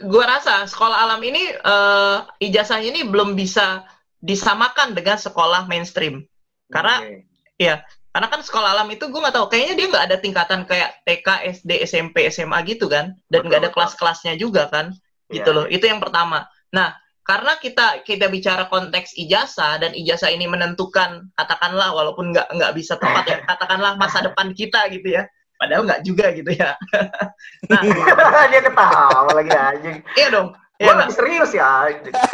gue 0.02 0.25
rasa 0.25 0.66
sekolah 0.66 1.09
alam 1.09 1.21
ini 1.23 1.42
eh, 1.54 2.18
ijazahnya 2.50 2.92
ini 2.92 3.02
belum 3.06 3.38
bisa 3.38 3.87
disamakan 4.23 4.94
dengan 4.94 5.18
sekolah 5.18 5.66
mainstream. 5.66 6.23
Karena 6.71 7.02
Oke. 7.02 7.71
karena 8.12 8.26
kan 8.28 8.40
sekolah 8.44 8.76
alam 8.76 8.88
itu 8.92 9.09
gue 9.09 9.21
nggak 9.21 9.35
tahu 9.35 9.47
kayaknya 9.49 9.75
dia 9.78 9.87
nggak 9.88 10.04
ada 10.11 10.16
tingkatan 10.21 10.61
kayak 10.68 11.00
TK 11.09 11.28
SD 11.62 11.71
SMP 11.87 12.28
SMA 12.30 12.59
gitu 12.68 12.87
kan? 12.87 13.14
Dan 13.26 13.49
nggak 13.49 13.61
ada 13.66 13.71
kelas-kelasnya 13.71 14.38
juga 14.38 14.68
kan? 14.68 14.94
Gitu 15.30 15.49
loh 15.50 15.64
itu 15.66 15.85
yang 15.87 15.99
pertama. 15.99 16.44
Nah 16.75 16.92
karena 17.23 17.54
kita 17.62 18.02
kita 18.02 18.26
bicara 18.26 18.66
konteks 18.66 19.14
ijazah 19.14 19.78
dan 19.78 19.94
ijazah 19.94 20.28
ini 20.35 20.50
menentukan 20.50 21.30
katakanlah 21.38 21.94
walaupun 21.94 22.35
nggak 22.35 22.50
nggak 22.50 22.73
bisa 22.75 22.99
tepat 22.99 23.25
ya 23.30 23.38
katakanlah 23.47 23.94
masa 23.94 24.26
depan 24.26 24.50
kita 24.50 24.90
gitu 24.90 25.23
ya 25.23 25.23
padahal 25.62 25.87
nggak 25.87 26.02
juga 26.02 26.35
gitu 26.35 26.50
ya 26.50 26.75
nah 27.71 27.81
dia 28.50 28.61
ketawa 28.61 29.31
lagi 29.31 29.50
anjing. 29.54 29.97
iya 30.19 30.28
dong 30.28 30.50
iya 30.76 30.90
nggak? 30.90 31.07
lagi 31.07 31.14
serius 31.14 31.50
ya. 31.54 31.87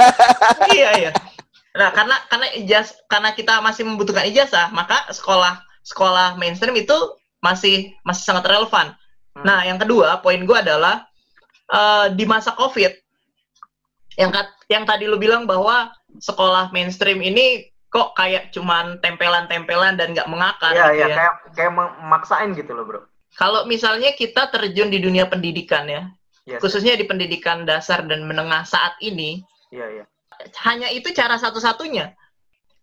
iya 0.72 0.90
iya. 0.96 1.10
Nah 1.76 1.92
karena 1.92 2.16
karena 2.26 2.48
ijaz 2.56 2.96
karena 3.06 3.36
kita 3.36 3.60
masih 3.60 3.84
membutuhkan 3.84 4.24
ijazah 4.24 4.72
maka 4.72 5.04
sekolah 5.12 5.60
sekolah 5.84 6.40
mainstream 6.40 6.72
itu 6.74 6.96
masih 7.38 7.92
masih 8.02 8.24
sangat 8.24 8.48
relevan. 8.48 8.96
Hmm. 9.36 9.44
Nah 9.44 9.62
yang 9.62 9.76
kedua 9.76 10.18
poin 10.18 10.40
gue 10.40 10.56
adalah 10.56 11.04
eh, 11.68 12.06
di 12.16 12.24
masa 12.24 12.56
covid 12.56 12.96
yang 14.16 14.32
kat- 14.32 14.56
yang 14.66 14.82
tadi 14.82 15.04
lu 15.04 15.20
bilang 15.20 15.44
bahwa 15.44 15.92
sekolah 16.16 16.72
mainstream 16.72 17.20
ini 17.20 17.68
kok 17.88 18.12
kayak 18.12 18.50
cuman 18.50 18.96
tempelan-tempelan 18.98 19.96
dan 19.96 20.12
nggak 20.12 20.28
mengakar 20.28 20.72
Iya, 20.72 20.84
gitu 20.88 20.96
iya 20.96 21.06
ya. 21.06 21.16
kayak 21.16 21.34
kayak 21.52 21.72
memaksain 21.72 22.50
gitu 22.52 22.72
loh, 22.72 22.84
Bro. 22.84 23.00
Kalau 23.38 23.70
misalnya 23.70 24.10
kita 24.18 24.50
terjun 24.50 24.90
di 24.90 24.98
dunia 24.98 25.30
pendidikan 25.30 25.86
ya, 25.86 26.10
Yes. 26.48 26.64
khususnya 26.64 26.96
di 26.96 27.04
pendidikan 27.04 27.68
dasar 27.68 28.02
dan 28.08 28.24
menengah 28.24 28.64
saat 28.66 28.98
ini, 29.04 29.44
Iya, 29.70 29.86
iya. 30.00 30.04
hanya 30.64 30.88
itu 30.90 31.12
cara 31.14 31.36
satu-satunya. 31.38 32.16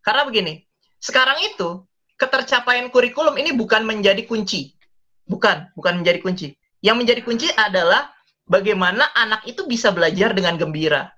Karena 0.06 0.22
begini, 0.24 0.62
sekarang 1.02 1.42
itu 1.44 1.82
ketercapaian 2.16 2.88
kurikulum 2.94 3.36
ini 3.42 3.58
bukan 3.58 3.84
menjadi 3.84 4.22
kunci. 4.24 4.78
Bukan, 5.26 5.74
bukan 5.74 5.98
menjadi 6.00 6.22
kunci. 6.22 6.54
Yang 6.86 6.96
menjadi 7.02 7.22
kunci 7.26 7.48
adalah 7.58 8.14
bagaimana 8.46 9.10
anak 9.18 9.50
itu 9.50 9.66
bisa 9.66 9.90
belajar 9.90 10.38
dengan 10.38 10.62
gembira. 10.62 11.10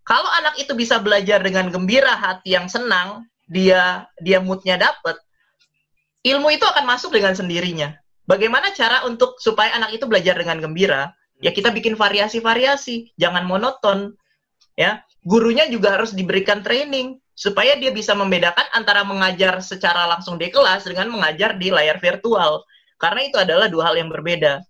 Kalau 0.00 0.32
anak 0.40 0.56
itu 0.56 0.72
bisa 0.72 0.96
belajar 0.96 1.44
dengan 1.44 1.68
gembira, 1.68 2.16
hati 2.16 2.56
yang 2.56 2.64
senang, 2.66 3.28
dia 3.44 4.08
dia 4.24 4.40
moodnya 4.40 4.80
dapet, 4.80 5.20
ilmu 6.24 6.48
itu 6.48 6.64
akan 6.64 6.88
masuk 6.88 7.12
dengan 7.12 7.36
sendirinya. 7.36 7.99
Bagaimana 8.30 8.70
cara 8.70 9.02
untuk 9.10 9.42
supaya 9.42 9.74
anak 9.74 9.90
itu 9.98 10.06
belajar 10.06 10.38
dengan 10.38 10.62
gembira? 10.62 11.10
Ya 11.42 11.50
kita 11.50 11.74
bikin 11.74 11.98
variasi-variasi, 11.98 13.10
jangan 13.18 13.42
monoton. 13.42 14.14
Ya, 14.78 15.02
gurunya 15.26 15.66
juga 15.66 15.98
harus 15.98 16.14
diberikan 16.14 16.62
training 16.62 17.18
supaya 17.34 17.74
dia 17.74 17.90
bisa 17.90 18.14
membedakan 18.14 18.70
antara 18.70 19.02
mengajar 19.02 19.58
secara 19.58 20.06
langsung 20.06 20.38
di 20.38 20.46
kelas 20.46 20.86
dengan 20.86 21.10
mengajar 21.10 21.58
di 21.58 21.74
layar 21.74 21.98
virtual. 21.98 22.62
Karena 23.02 23.26
itu 23.26 23.34
adalah 23.34 23.66
dua 23.66 23.90
hal 23.90 23.98
yang 23.98 24.06
berbeda. 24.06 24.62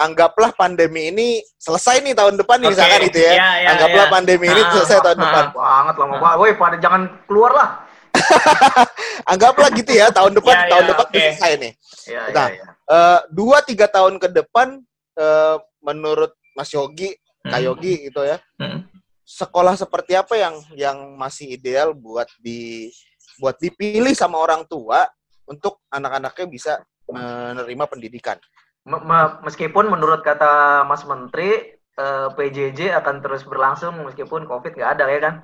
anggaplah 0.00 0.48
pandemi 0.56 1.12
ini 1.12 1.44
selesai 1.60 2.00
nih 2.00 2.16
tahun 2.16 2.40
depan 2.40 2.56
nih 2.56 2.68
Oke. 2.68 2.72
misalkan 2.72 3.02
itu 3.04 3.18
ya. 3.20 3.32
Iya, 3.36 3.50
iya, 3.60 3.68
anggaplah 3.68 4.06
iya. 4.08 4.12
pandemi 4.16 4.46
ini 4.48 4.62
Ah, 4.64 4.70
selesai 4.72 4.98
tahun 5.04 5.18
ah, 5.18 5.22
depan. 5.28 5.44
Banget 5.52 5.94
lama 6.00 6.14
banget. 6.16 6.36
Woi, 6.40 6.52
pada 6.56 6.76
jangan 6.80 7.02
keluar 7.28 7.52
lah. 7.52 7.68
Anggaplah 9.32 9.68
gitu 9.76 9.92
ya 9.92 10.08
tahun 10.08 10.32
depan 10.40 10.54
Iya, 10.56 10.68
tahun 10.72 10.84
iya, 10.84 10.90
depan 10.94 11.04
oke. 11.04 11.20
selesai 11.20 11.52
nih. 11.60 11.72
Iya, 12.08 12.20
Nah. 12.32 12.48
iya, 12.48 12.56
iya. 12.56 12.66
Eh, 12.90 13.20
dua 13.30 13.62
tiga 13.62 13.86
tahun 13.86 14.18
ke 14.18 14.34
depan 14.34 14.82
eh, 15.14 15.56
menurut 15.78 16.34
Mas 16.58 16.74
Yogi, 16.74 17.14
Kak 17.46 17.54
Hmm. 17.54 17.66
Yogi 17.70 18.10
gitu 18.10 18.26
ya. 18.26 18.42
Hmm. 18.58 18.82
Sekolah 19.22 19.78
seperti 19.78 20.18
apa 20.18 20.34
yang 20.34 20.58
yang 20.74 20.98
masih 21.14 21.54
ideal 21.54 21.94
buat 21.94 22.26
di 22.42 22.90
buat 23.38 23.54
dipilih 23.56 24.10
sama 24.12 24.42
orang 24.42 24.66
tua 24.66 25.06
untuk 25.46 25.78
anak-anaknya 25.88 26.46
bisa 26.50 26.72
menerima 27.06 27.84
pendidikan. 27.86 28.36
Me- 28.82 29.00
me- 29.00 29.38
meskipun 29.46 29.86
menurut 29.86 30.26
kata 30.26 30.82
Mas 30.82 31.06
Menteri 31.06 31.78
eh, 31.94 32.28
PJJ 32.34 32.90
akan 32.98 33.22
terus 33.22 33.46
berlangsung 33.46 34.02
meskipun 34.02 34.50
COVID 34.50 34.74
nggak 34.74 34.92
ada 34.98 35.04
ya 35.06 35.20
kan? 35.22 35.34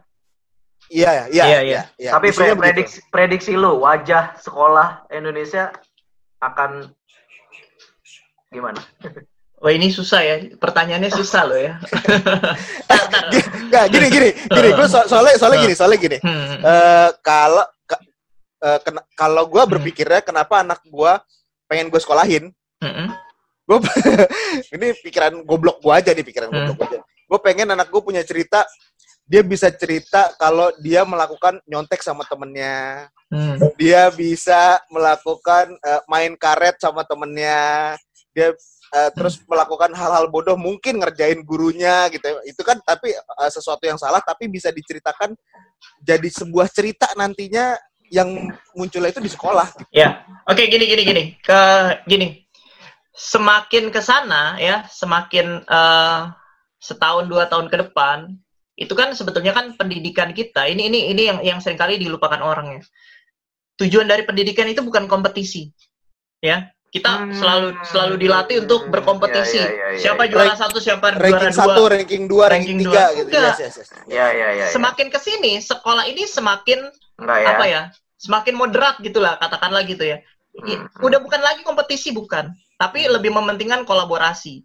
Iya, 0.91 1.11
iya, 1.11 1.27
Iya, 1.31 1.45
iya. 1.47 1.61
iya. 1.63 1.83
iya. 1.97 2.11
Tapi 2.11 2.35
prediksi 2.35 2.99
prediksi 3.09 3.53
lu 3.55 3.79
wajah 3.81 4.35
sekolah 4.43 5.07
Indonesia 5.15 5.71
akan 6.43 6.91
gimana? 8.49 8.81
Wah 9.57 9.73
ini 9.73 9.89
susah 9.89 10.21
ya, 10.21 10.35
pertanyaannya 10.61 11.09
susah 11.11 11.43
loh 11.49 11.57
ya. 11.57 11.81
Nggak, 13.67 13.85
gini, 13.89 14.07
gini, 14.09 14.29
gini. 14.37 14.69
Gue 14.77 14.87
so- 14.87 15.09
soalnya, 15.09 15.35
soalnya 15.41 15.59
gini, 15.65 15.75
soalnya 15.75 15.99
gini. 15.99 16.19
Hmm. 16.21 16.61
Eh, 16.61 17.09
kalau 17.25 17.65
ka- 17.89 18.05
eh, 18.63 18.79
kena- 18.85 19.07
kalau 19.17 19.43
gue 19.49 19.63
Hmm. 19.65 19.73
berpikirnya 19.73 20.21
kenapa 20.23 20.61
anak 20.61 20.85
gue 20.85 21.13
pengen 21.67 21.89
gue 21.89 21.99
sekolahin, 21.99 22.53
Hmm. 22.79 23.11
gue 23.67 23.79
ini 24.77 24.93
pikiran 25.03 25.43
goblok 25.43 25.81
gue 25.81 25.93
aja 25.93 26.13
nih 26.13 26.23
pikiran 26.23 26.53
Hmm. 26.53 26.71
goblok 26.71 26.93
aja. 26.93 27.01
Gue 27.27 27.39
pengen 27.43 27.73
anak 27.73 27.89
gue 27.91 28.03
punya 28.05 28.23
cerita, 28.23 28.63
dia 29.27 29.43
bisa 29.43 29.73
cerita 29.73 30.31
kalau 30.39 30.71
dia 30.79 31.03
melakukan 31.03 31.59
nyontek 31.67 31.99
sama 31.99 32.23
temennya, 32.23 33.09
Hmm. 33.33 33.59
dia 33.75 34.13
bisa 34.13 34.79
melakukan 34.87 35.75
eh, 35.75 36.01
main 36.07 36.37
karet 36.39 36.79
sama 36.79 37.03
temennya, 37.03 37.97
dia 38.37 38.53
eh, 38.92 39.11
terus 39.16 39.40
melakukan 39.49 39.96
hal-hal 39.96 40.29
bodoh 40.29 40.61
mungkin 40.61 41.01
ngerjain 41.01 41.40
gurunya 41.40 42.12
gitu. 42.12 42.29
Itu 42.44 42.61
kan 42.61 42.77
tapi 42.85 43.16
eh, 43.16 43.51
sesuatu 43.51 43.88
yang 43.88 43.96
salah 43.96 44.20
tapi 44.20 44.53
bisa 44.53 44.68
diceritakan 44.68 45.33
jadi 46.05 46.29
sebuah 46.29 46.68
cerita 46.68 47.09
nantinya 47.16 47.72
yang 48.12 48.53
munculnya 48.77 49.11
itu 49.11 49.25
di 49.25 49.33
sekolah. 49.33 49.88
Ya, 49.88 50.22
oke 50.44 50.61
gini 50.68 50.85
gini 50.85 51.03
gini 51.03 51.22
ke 51.40 51.61
gini. 52.05 52.44
Semakin 53.16 53.88
ke 53.88 54.05
sana 54.05 54.61
ya, 54.61 54.85
semakin 54.92 55.64
eh, 55.64 56.22
setahun 56.77 57.25
dua 57.33 57.49
tahun 57.49 57.72
ke 57.72 57.88
depan 57.88 58.37
itu 58.77 58.92
kan 58.92 59.16
sebetulnya 59.16 59.57
kan 59.57 59.72
pendidikan 59.72 60.37
kita 60.37 60.68
ini 60.68 60.92
ini 60.92 61.09
ini 61.09 61.22
yang 61.25 61.38
yang 61.40 61.59
sering 61.64 61.81
kali 61.81 61.96
dilupakan 61.96 62.44
orang 62.44 62.77
ya. 62.77 62.83
Tujuan 63.81 64.05
dari 64.09 64.25
pendidikan 64.29 64.68
itu 64.68 64.85
bukan 64.85 65.09
kompetisi, 65.09 65.68
ya. 66.40 66.68
Kita 66.97 67.13
Hmm. 67.19 67.29
selalu 67.31 67.69
selalu 67.85 68.15
dilatih 68.17 68.57
untuk 68.63 68.89
berkompetisi. 68.89 69.59
Ya, 69.59 69.63
ya, 69.63 69.69
ya, 69.69 69.87
ya, 69.93 69.99
siapa 70.01 70.23
ya. 70.25 70.31
juara 70.33 70.55
satu, 70.55 70.79
siapa 70.79 71.07
juara 71.13 71.23
Ranking 71.23 71.51
dua. 71.51 71.61
satu, 71.61 71.83
ranking 71.87 72.25
dua, 72.25 72.45
ranking 72.47 72.79
Ranking 72.79 72.79
tiga 72.83 73.03
dua. 73.05 73.17
gitu. 73.19 73.37
Yes, 73.37 73.59
yes, 73.61 73.75
yes. 73.77 73.89
Ya, 74.07 74.27
ya, 74.29 74.49
ya. 74.49 74.49
ya. 74.59 74.67
Semakin 74.71 75.07
ke 75.07 75.19
sini 75.19 75.53
sekolah 75.59 76.05
ini 76.05 76.25
semakin 76.25 76.89
Enggak 77.17 77.39
ya. 77.39 77.47
apa 77.51 77.65
ya 77.67 77.83
semakin 78.17 78.55
moderat 78.55 78.97
gitulah 78.99 79.37
katakanlah 79.37 79.85
gitu 79.85 80.03
ya 80.03 80.21
Hmm. 80.55 80.89
udah 80.99 81.21
bukan 81.21 81.37
lagi 81.39 81.61
kompetisi 81.61 82.11
bukan 82.11 82.49
tapi 82.75 83.05
lebih 83.05 83.29
mementingkan 83.31 83.85
kolaborasi 83.85 84.65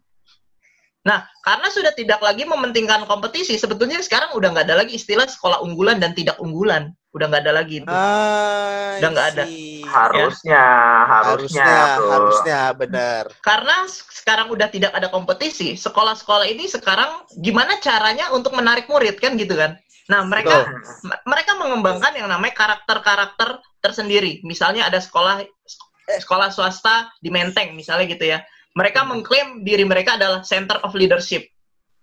nah 1.01 1.25
karena 1.41 1.67
sudah 1.67 1.91
tidak 1.91 2.21
lagi 2.21 2.45
mementingkan 2.45 3.03
kompetisi 3.03 3.57
sebetulnya 3.57 3.99
sekarang 3.99 4.31
udah 4.31 4.51
nggak 4.51 4.65
ada 4.67 4.77
lagi 4.77 4.95
istilah 4.95 5.25
sekolah 5.25 5.59
unggulan 5.59 5.97
dan 5.97 6.13
tidak 6.13 6.37
unggulan 6.37 6.93
udah 7.11 7.25
nggak 7.27 7.43
ada 7.43 7.53
lagi 7.53 7.81
itu 7.81 7.91
Ah, 7.91 8.95
Udah 8.99 9.09
nggak 9.09 9.27
ada. 9.31 9.43
See. 9.91 9.99
Harusnya, 9.99 10.63
harusnya, 11.03 11.71
harusnya, 11.99 12.59
benar. 12.71 13.23
karena 13.43 13.85
sekarang 13.91 14.47
udah 14.49 14.71
tidak 14.71 14.95
ada 14.95 15.11
kompetisi 15.11 15.75
sekolah-sekolah 15.75 16.47
ini 16.47 16.71
sekarang 16.71 17.27
gimana 17.43 17.75
caranya 17.83 18.31
untuk 18.31 18.55
menarik 18.55 18.87
murid 18.87 19.19
kan 19.19 19.35
gitu 19.35 19.53
kan 19.59 19.75
Nah, 20.11 20.27
mereka 20.27 20.67
m- 21.07 21.21
mereka 21.23 21.55
mengembangkan 21.55 22.11
yang 22.19 22.27
namanya 22.27 22.51
karakter-karakter 22.51 23.63
tersendiri. 23.79 24.43
Misalnya 24.43 24.91
ada 24.91 24.99
sekolah 24.99 25.39
sekolah 26.19 26.51
swasta 26.51 27.07
di 27.23 27.31
Menteng 27.31 27.71
misalnya 27.71 28.11
gitu 28.11 28.27
ya. 28.27 28.43
Mereka 28.75 29.07
mengklaim 29.07 29.63
diri 29.63 29.87
mereka 29.87 30.19
adalah 30.19 30.43
center 30.43 30.83
of 30.83 30.91
leadership. 30.95 31.47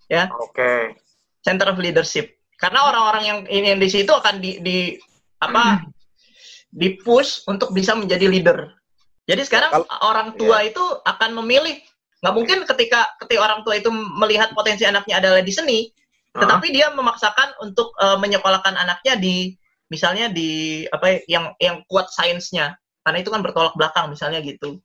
Ya, 0.09 0.33
Oke. 0.33 0.97
center 1.45 1.69
of 1.69 1.77
leadership. 1.77 2.33
Karena 2.57 2.89
orang-orang 2.89 3.25
yang 3.29 3.39
ini 3.53 3.77
yang 3.77 3.81
di 3.81 3.89
situ 3.93 4.09
akan 4.09 4.41
di, 4.41 4.57
di 4.65 4.79
apa 5.45 5.85
di 6.69 7.01
push 7.01 7.45
untuk 7.49 7.73
bisa 7.73 7.97
menjadi 7.97 8.29
leader. 8.29 8.73
Jadi 9.29 9.43
sekarang 9.45 9.71
Kalau- 9.73 9.89
orang 10.05 10.37
tua 10.41 10.65
itu 10.65 10.81
akan 11.05 11.37
memilih 11.45 11.81
nggak 12.19 12.35
mungkin 12.35 12.59
ketika 12.67 13.15
ketika 13.23 13.41
orang 13.41 13.61
tua 13.63 13.79
itu 13.79 13.89
melihat 13.93 14.51
potensi 14.51 14.83
anaknya 14.83 15.23
adalah 15.23 15.39
di 15.45 15.53
seni, 15.55 15.87
Hah? 16.35 16.43
tetapi 16.45 16.73
dia 16.75 16.91
memaksakan 16.91 17.63
untuk 17.63 17.95
eh, 18.01 18.19
menyekolahkan 18.19 18.75
anaknya 18.75 19.15
di 19.21 19.55
misalnya 19.89 20.29
di 20.29 20.83
apa 20.91 21.07
ya, 21.09 21.19
yang 21.29 21.45
yang 21.63 21.77
kuat 21.89 22.11
sainsnya 22.13 22.77
karena 23.07 23.25
itu 23.25 23.31
kan 23.33 23.41
bertolak 23.41 23.73
belakang 23.79 24.13
misalnya 24.13 24.43
gitu. 24.45 24.81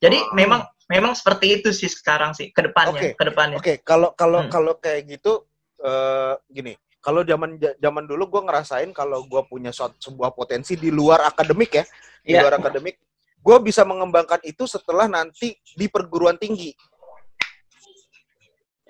Jadi 0.00 0.18
Oh. 0.24 0.34
memang 0.34 0.64
memang 0.90 1.12
seperti 1.14 1.60
itu 1.60 1.70
sih 1.70 1.86
sekarang 1.86 2.34
sih 2.34 2.50
ke 2.50 2.66
depannya, 2.66 3.14
Oke. 3.14 3.18
ke 3.18 3.24
depannya. 3.30 3.58
Oke, 3.60 3.74
kalau 3.86 4.10
kalau 4.16 4.42
Hmm. 4.46 4.50
kalau 4.50 4.74
kayak 4.80 5.06
gitu 5.06 5.46
eh, 5.80 6.34
gini, 6.52 6.76
kalau 7.00 7.24
zaman 7.24 7.56
zaman 7.56 8.04
dulu 8.04 8.28
gue 8.28 8.42
ngerasain 8.44 8.92
kalau 8.92 9.24
gue 9.24 9.42
punya 9.48 9.72
suat- 9.72 9.96
sebuah 9.96 10.36
potensi 10.36 10.76
di 10.76 10.92
luar 10.92 11.24
akademik 11.24 11.80
ya, 11.80 11.84
di 12.20 12.36
Iya. 12.36 12.44
luar 12.44 12.60
akademik, 12.60 13.00
gue 13.40 13.56
bisa 13.64 13.82
mengembangkan 13.88 14.40
itu 14.44 14.68
setelah 14.68 15.08
nanti 15.08 15.56
di 15.74 15.88
perguruan 15.88 16.36
tinggi. 16.36 16.76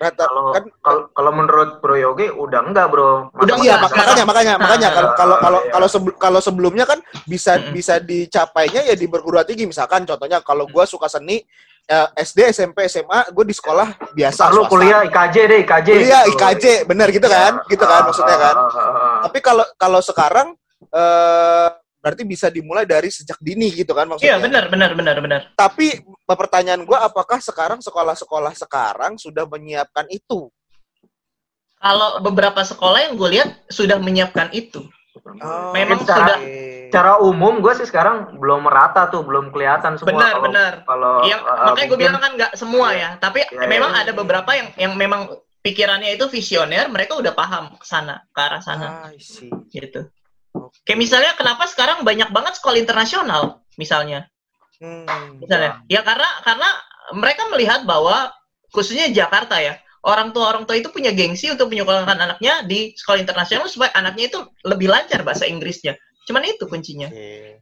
Rata 0.01 0.25
Kalau 0.25 0.49
kan 0.49 0.63
kalau 0.81 1.01
kalau 1.13 1.31
menurut 1.31 1.77
Bro 1.77 1.93
Yogi 1.93 2.27
udah 2.27 2.65
enggak, 2.65 2.89
Bro. 2.89 3.29
Udah 3.37 3.55
iya 3.61 3.77
mak- 3.77 3.93
makanya 3.93 4.25
makanya 4.25 4.53
Nah, 4.53 4.61
makanya 4.65 4.89
kalau 4.89 5.05
nah, 5.05 5.15
kalau 5.15 5.35
kalau 5.37 5.59
iya. 5.61 5.71
kalau 5.71 5.87
sebel- 5.87 6.17
kalau 6.17 6.39
sebelumnya 6.41 6.85
kan 6.85 6.97
bisa 7.23 7.61
bisa 7.69 8.01
dicapainya 8.01 8.81
ya 8.83 8.95
di 8.95 9.05
perguruan 9.05 9.45
tinggi 9.45 9.63
misalkan 9.63 10.01
contohnya 10.03 10.41
kalau 10.41 10.65
gue 10.65 10.83
suka 10.83 11.05
seni 11.05 11.45
eh, 11.83 12.07
SD 12.17 12.49
SMP 12.49 12.85
SMA 12.87 13.29
gue 13.29 13.45
di 13.45 13.53
sekolah 13.53 14.11
biasa 14.11 14.49
Lu 14.49 14.65
kuliah 14.65 15.05
IKJ 15.05 15.35
deh, 15.45 15.59
IKJ. 15.61 15.87
kuliah 15.91 16.21
gitu. 16.25 16.33
IKJ 16.35 16.65
bener 16.83 17.07
gitu 17.09 17.27
kan 17.27 17.53
gitu 17.67 17.83
kan 17.83 18.01
maksudnya 18.03 18.37
kan 18.37 18.55
ah, 18.55 18.65
ah, 18.65 18.81
ah. 18.81 19.19
tapi 19.23 19.37
kalau 19.39 19.65
kalau 19.75 20.01
sekarang 20.01 20.57
eh 20.89 21.69
berarti 22.01 22.25
bisa 22.25 22.49
dimulai 22.49 22.83
dari 22.83 23.07
sejak 23.07 23.37
dini 23.37 23.69
gitu 23.71 23.93
kan 23.93 24.09
Iya 24.17 24.35
maksudnya 24.35 24.37
benar 24.41 24.63
benar 24.67 24.91
benar 24.97 25.17
benar. 25.21 25.41
tapi 25.53 26.01
pertanyaan 26.25 26.81
gue 26.81 26.97
apakah 26.97 27.37
sekarang 27.37 27.77
sekolah-sekolah 27.79 28.57
sekarang 28.57 29.21
sudah 29.21 29.45
menyiapkan 29.45 30.09
itu 30.09 30.49
Kalau 31.77 32.21
beberapa 32.21 32.61
sekolah 32.61 33.09
yang 33.09 33.13
gue 33.17 33.29
lihat 33.33 33.49
sudah 33.65 33.97
menyiapkan 33.97 34.53
itu. 34.53 34.85
Oh, 35.41 35.73
Memang 35.73 35.97
secara, 36.05 36.37
sudah. 36.37 36.39
secara 36.93 37.11
umum 37.17 37.57
gue 37.57 37.73
sih 37.73 37.89
sekarang 37.89 38.37
belum 38.37 38.69
merata 38.69 39.09
tuh, 39.09 39.25
belum 39.25 39.49
kelihatan 39.49 39.97
semua. 39.97 40.13
Benar, 40.13 40.29
kalau, 40.31 40.45
benar. 40.45 40.73
Kalau 40.85 41.13
yang 41.25 41.41
uh, 41.41 41.73
makanya 41.73 41.87
gue 41.89 41.97
bilang 41.97 42.17
kan 42.21 42.31
nggak 42.37 42.53
semua 42.53 42.93
ya, 42.93 43.17
tapi 43.17 43.41
Iya, 43.49 43.65
memang 43.65 43.97
iya. 43.97 44.05
ada 44.05 44.11
beberapa 44.13 44.49
yang 44.53 44.69
yang 44.77 44.93
memang 44.93 45.33
pikirannya 45.65 46.13
itu 46.13 46.29
visioner, 46.29 46.85
mereka 46.85 47.17
udah 47.17 47.33
paham 47.33 47.73
ke 47.81 47.85
sana, 47.85 48.21
ke 48.29 48.39
arah 48.39 48.61
sana 48.61 49.09
I 49.09 49.17
see. 49.17 49.49
gitu. 49.73 50.05
Kayak 50.81 50.99
misalnya 50.99 51.31
kenapa 51.37 51.69
sekarang 51.69 52.01
banyak 52.01 52.29
banget 52.33 52.57
sekolah 52.57 52.77
internasional 52.79 53.61
misalnya. 53.77 54.27
Hmm. 54.81 55.37
Misalnya. 55.37 55.85
Ya 55.85 56.01
karena 56.01 56.27
karena 56.41 56.69
mereka 57.13 57.47
melihat 57.53 57.85
bahwa 57.85 58.33
khususnya 58.73 59.11
Jakarta 59.13 59.61
ya, 59.61 59.77
orang 60.01 60.33
tua 60.33 60.49
orang 60.49 60.63
tua 60.65 60.79
itu 60.79 60.89
punya 60.89 61.13
gengsi 61.13 61.53
untuk 61.53 61.69
menyekolahkan 61.69 62.17
anaknya 62.17 62.65
di 62.65 62.97
sekolah 62.97 63.21
internasional 63.21 63.69
supaya 63.69 63.93
anaknya 63.93 64.33
itu 64.33 64.39
lebih 64.65 64.89
lancar 64.89 65.21
bahasa 65.21 65.45
Inggrisnya. 65.45 65.93
Cuman 66.25 66.45
itu 66.49 66.65
kuncinya, 66.65 67.09
Oke. 67.09 67.61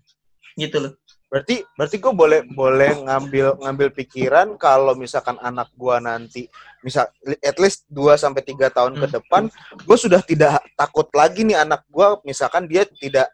gitu 0.56 0.78
loh. 0.80 0.92
Berarti 1.30 1.62
berarti 1.78 1.98
gue 2.02 2.10
boleh 2.10 2.42
boleh 2.50 2.92
ngambil 3.06 3.62
ngambil 3.62 3.88
pikiran 3.94 4.58
kalau 4.58 4.98
misalkan 4.98 5.38
anak 5.40 5.70
gua 5.78 6.02
nanti 6.02 6.50
misal 6.82 7.06
at 7.40 7.58
least 7.62 7.86
2 7.86 8.18
sampai 8.18 8.42
3 8.42 8.66
tahun 8.68 8.98
ke 8.98 9.06
Hmm. 9.06 9.16
depan 9.22 9.44
gue 9.78 9.98
sudah 9.98 10.26
tidak 10.26 10.58
takut 10.74 11.06
lagi 11.14 11.46
nih 11.46 11.62
anak 11.62 11.86
gua 11.86 12.18
misalkan 12.26 12.66
dia 12.66 12.82
tidak 12.98 13.30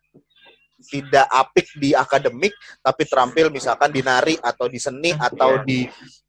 tidak 0.85 1.25
apik 1.31 1.71
di 1.79 1.95
akademik 1.95 2.51
tapi 2.83 3.07
terampil 3.07 3.47
misalkan 3.47 3.89
di 3.89 4.03
nari 4.03 4.35
atau 4.37 4.67
di 4.67 4.77
seni 4.77 5.15
atau 5.15 5.57
Iya. 5.57 5.63
di 5.63 5.79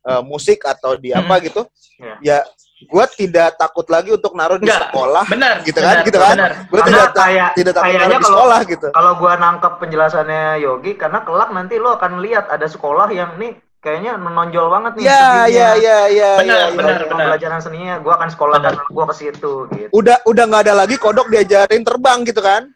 eh, 0.06 0.22
musik 0.22 0.62
atau 0.62 0.94
di 0.94 1.10
Hmm. 1.10 1.18
apa 1.18 1.34
gitu. 1.42 1.66
Iya. 1.98 2.14
Ya 2.22 2.38
gua 2.84 3.08
tidak 3.08 3.56
takut 3.56 3.88
lagi 3.88 4.12
untuk 4.12 4.36
naruh 4.36 4.60
di 4.60 4.68
sekolah 4.68 5.24
Benar. 5.26 5.64
gitu 5.64 5.80
kan, 5.80 5.96
benar, 5.96 6.04
gitu 6.04 6.18
kan? 6.20 6.34
benar. 6.36 6.52
gue 6.62 6.80
tidak 6.84 7.08
kayak- 7.10 7.52
tidak 7.56 7.72
takut 7.72 7.86
kayaknya 7.88 8.00
naruh 8.02 8.12
di 8.12 8.20
kalau- 8.20 8.28
sekolah 8.36 8.60
gitu. 8.62 8.86
Kalau 8.92 9.12
gua 9.16 9.32
nangkep 9.34 9.72
penjelasannya 9.80 10.44
Yogi, 10.60 10.92
karena 10.94 11.18
kelak 11.22 11.50
nanti 11.50 11.74
lo 11.76 11.96
akan 11.96 12.20
lihat 12.20 12.44
ada 12.46 12.66
sekolah 12.66 13.08
yang 13.10 13.40
nih 13.40 13.52
kayaknya 13.78 14.18
menonjol 14.18 14.68
banget 14.68 14.92
nih. 14.92 15.04
Ya, 15.04 15.16
seninya. 15.16 15.46
ya, 15.48 15.68
ya, 15.72 15.98
ya, 16.10 16.30
Benar, 16.36 16.52
ya, 16.52 16.60
ya. 16.60 16.76
benar. 16.76 16.98
Pembelajaran 17.06 17.60
seninya, 17.60 17.94
gua 17.96 18.12
akan 18.14 18.28
sekolahkan 18.28 18.72
gua 18.90 19.04
ke 19.08 19.14
situ 19.14 19.52
gitu. 19.70 19.88
Udah 19.90 20.20
udah 20.22 20.44
nggak 20.44 20.62
ada 20.68 20.74
lagi 20.76 20.96
kodok 20.96 21.32
diajarin 21.32 21.80
terbang 21.80 22.28
gitu 22.28 22.44
kan? 22.44 22.68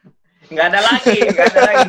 Nggak 0.48 0.66
ada 0.66 0.80
lagi, 0.82 1.16
nggak 1.28 1.46
ada 1.46 1.60
lagi. 1.62 1.88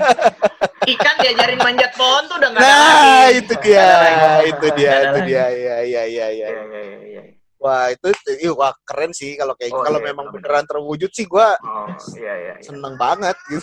Ikan 0.84 1.16
diajarin 1.18 1.60
manjat 1.64 1.92
pohon 1.96 2.28
tuh 2.28 2.36
udah 2.38 2.50
nggak 2.50 2.60
ada 2.60 2.68
Nah, 2.68 2.92
lagi. 3.24 3.40
itu 3.40 3.54
Nggak 3.56 3.64
dia, 3.64 3.82
ada 3.82 4.30
itu 4.44 4.68
dia, 4.76 4.90
ada 4.92 5.02
itu 5.08 5.20
dia, 5.24 5.38
ya, 5.40 5.48
ya, 5.48 5.48
ya, 5.48 5.78
ya. 5.80 5.80
Iya, 5.82 6.02
iya, 6.04 6.28
iya, 6.28 6.98
iya. 7.08 7.22
Wah, 7.62 7.94
itu, 7.94 8.10
ih, 8.42 8.50
wah 8.52 8.74
keren 8.82 9.14
sih 9.14 9.38
kalau 9.38 9.54
kayak 9.54 9.70
Oh, 9.72 9.86
kalau 9.86 10.02
iya, 10.02 10.08
memang 10.10 10.26
benar. 10.28 10.42
beneran 10.42 10.66
terwujud 10.66 11.14
sih 11.14 11.30
gua 11.30 11.54
Oh, 11.62 11.86
iya, 12.18 12.34
iya, 12.34 12.54
iya. 12.58 12.66
seneng 12.66 12.98
banget 12.98 13.38
gitu. 13.46 13.62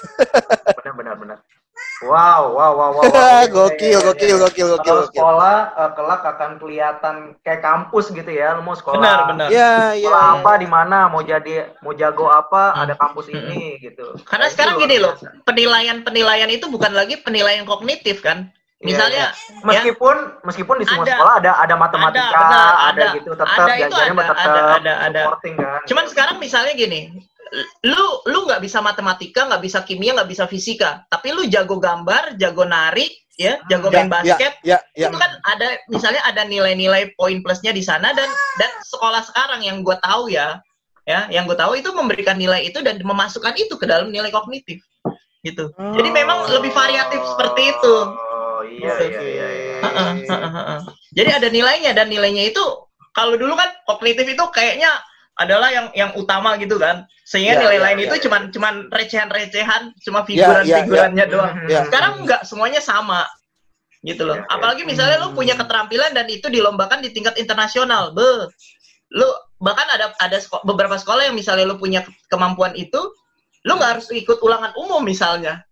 Benar, 0.78 0.94
benar, 0.94 1.14
benar. 1.18 1.38
Wow, 1.98 2.54
wow, 2.54 2.72
wow, 2.74 2.90
wow. 2.94 3.02
wow. 3.02 3.02
Iya, 3.42 3.50
gokil, 3.50 3.74
iya, 3.82 3.90
iya, 3.90 3.98
gokil, 3.98 4.28
iya. 4.28 4.38
gokil, 4.38 4.66
gokil, 4.68 4.86
Kalau 4.86 5.02
gokil. 5.02 5.18
sekolah 5.18 5.56
eh, 5.74 5.90
kelak 5.94 6.22
akan 6.24 6.50
kelihatan 6.56 7.14
kayak 7.42 7.58
kampus 7.58 8.06
gitu 8.10 8.30
ya. 8.30 8.54
Lu 8.54 8.62
mau 8.62 8.78
sekolah 8.78 9.02
Benar, 9.02 9.18
benar. 9.26 9.48
Ya, 9.50 9.70
ya. 9.92 10.06
sekolah 10.06 10.22
apa 10.38 10.52
di 10.56 10.68
mana, 10.70 10.98
mau 11.10 11.22
jadi 11.22 11.54
mau 11.82 11.90
jago 11.92 12.30
apa, 12.30 12.62
Hmm. 12.70 12.82
ada 12.86 12.94
kampus 12.94 13.26
Hmm. 13.26 13.38
ini 13.42 13.82
gitu. 13.82 14.14
Karena 14.22 14.46
Nah, 14.46 14.52
sekarang 14.54 14.74
luar 14.78 14.82
gini 14.86 14.96
loh, 15.02 15.14
penilaian-penilaian 15.42 16.50
itu 16.50 16.70
bukan 16.70 16.94
lagi 16.94 17.18
penilaian 17.18 17.66
kognitif 17.66 18.22
kan. 18.22 18.46
Iya, 18.78 18.86
Misalnya, 18.94 19.26
iya. 19.34 19.62
meskipun 19.66 20.16
meskipun 20.46 20.76
di 20.78 20.86
semua 20.86 21.02
Ada. 21.02 21.18
sekolah 21.18 21.34
ada 21.42 21.52
ada 21.66 21.74
matematika, 21.74 22.30
Ada, 22.30 22.38
benar, 22.38 22.62
ada, 22.62 22.86
ada. 22.86 23.06
gitu 23.18 23.30
tetap 23.34 23.48
Ada 23.50 23.74
itu 23.74 23.96
ada, 23.98 24.14
tetap 24.14 24.36
ada, 24.38 24.60
ada, 24.78 24.92
ada. 25.02 25.20
supporting 25.26 25.54
kan. 25.58 25.80
cuman 25.82 26.04
sekarang 26.06 26.36
misalnya 26.38 26.72
gini, 26.78 27.00
lu 27.82 28.06
lu 28.30 28.38
nggak 28.46 28.62
bisa 28.62 28.78
matematika, 28.78 29.50
nggak 29.50 29.62
bisa 29.66 29.78
kimia, 29.82 30.14
nggak 30.14 30.30
bisa 30.30 30.44
fisika, 30.46 31.02
tapi 31.10 31.34
lu 31.34 31.42
jago 31.50 31.82
gambar, 31.82 32.38
jago 32.38 32.62
nari, 32.70 33.10
ya, 33.34 33.58
jago 33.66 33.90
Ya, 33.90 33.98
main 33.98 34.10
basket, 34.14 34.52
Ya, 34.62 34.78
ya, 34.94 35.10
itu 35.10 35.16
kan 35.18 35.32
ada 35.42 35.74
misalnya 35.90 36.22
ada 36.22 36.46
nilai-nilai 36.46 37.18
poin 37.18 37.42
plusnya 37.42 37.74
di 37.74 37.82
sana 37.82 38.14
dan 38.14 38.30
dan 38.62 38.70
sekolah 38.86 39.26
sekarang 39.26 39.66
yang 39.66 39.82
gue 39.82 39.98
tahu 39.98 40.30
ya 40.30 40.62
ya 41.08 41.24
yang 41.32 41.48
gue 41.48 41.56
tahu 41.56 41.74
itu 41.74 41.88
memberikan 41.96 42.36
nilai 42.36 42.68
itu 42.68 42.84
dan 42.84 43.00
memasukkan 43.00 43.56
itu 43.56 43.74
ke 43.80 43.88
dalam 43.88 44.12
nilai 44.12 44.28
kognitif 44.28 44.84
gitu 45.40 45.72
jadi 45.72 46.10
memang 46.12 46.46
lebih 46.52 46.68
variatif 46.76 47.22
seperti 47.32 47.72
itu 47.72 47.94
iya 48.68 48.94
iya 49.00 49.20
iya. 49.22 49.46
iya. 49.48 49.76
Heeh, 49.82 50.10
heeh, 50.28 50.52
heeh. 50.52 50.80
jadi 51.16 51.30
ada 51.40 51.48
nilainya 51.48 51.92
dan 51.96 52.06
nilainya 52.12 52.48
itu 52.50 52.64
kalau 53.16 53.34
dulu 53.34 53.56
kan 53.56 53.72
kognitif 53.88 54.28
itu 54.28 54.44
kayaknya 54.52 54.88
adalah 55.38 55.70
yang 55.70 55.86
yang 55.94 56.10
utama 56.18 56.58
gitu 56.58 56.82
kan 56.82 57.06
sehingga 57.22 57.54
Ya, 57.56 57.60
nilai 57.62 57.78
ya, 57.78 57.82
lain 57.86 57.98
ya, 57.98 58.04
itu 58.10 58.16
ya. 58.18 58.22
cuman 58.26 58.42
cuman 58.50 58.74
recehan-recehan 58.90 59.82
cuma 60.02 60.18
Ya, 60.18 60.24
ya, 60.26 60.26
figuran-figurannya 60.26 61.24
doang 61.30 61.54
Ya. 61.70 61.86
sekarang 61.86 62.26
nggak 62.26 62.42
semuanya 62.42 62.82
sama 62.82 63.22
gitu 64.02 64.26
loh 64.26 64.38
Iya, 64.38 64.46
iya. 64.46 64.54
apalagi 64.54 64.82
misalnya 64.82 65.16
lu 65.22 65.34
punya 65.34 65.54
keterampilan 65.54 66.10
dan 66.14 66.26
itu 66.26 66.46
dilombakan 66.50 67.02
di 67.02 67.10
tingkat 67.14 67.34
internasional 67.38 68.10
be 68.14 68.46
lu 69.14 69.26
bahkan 69.58 69.86
ada 69.90 70.10
ada 70.22 70.38
seko- 70.38 70.62
beberapa 70.62 70.94
sekolah 70.98 71.30
yang 71.30 71.36
misalnya 71.38 71.66
lu 71.66 71.78
punya 71.78 72.02
ke- 72.02 72.14
kemampuan 72.30 72.74
itu 72.78 72.98
lu 73.66 73.72
nggak 73.74 73.98
harus 73.98 74.06
ikut 74.14 74.38
ulangan 74.42 74.70
umum 74.78 75.02
misalnya 75.02 75.58
Hmm, 75.58 75.67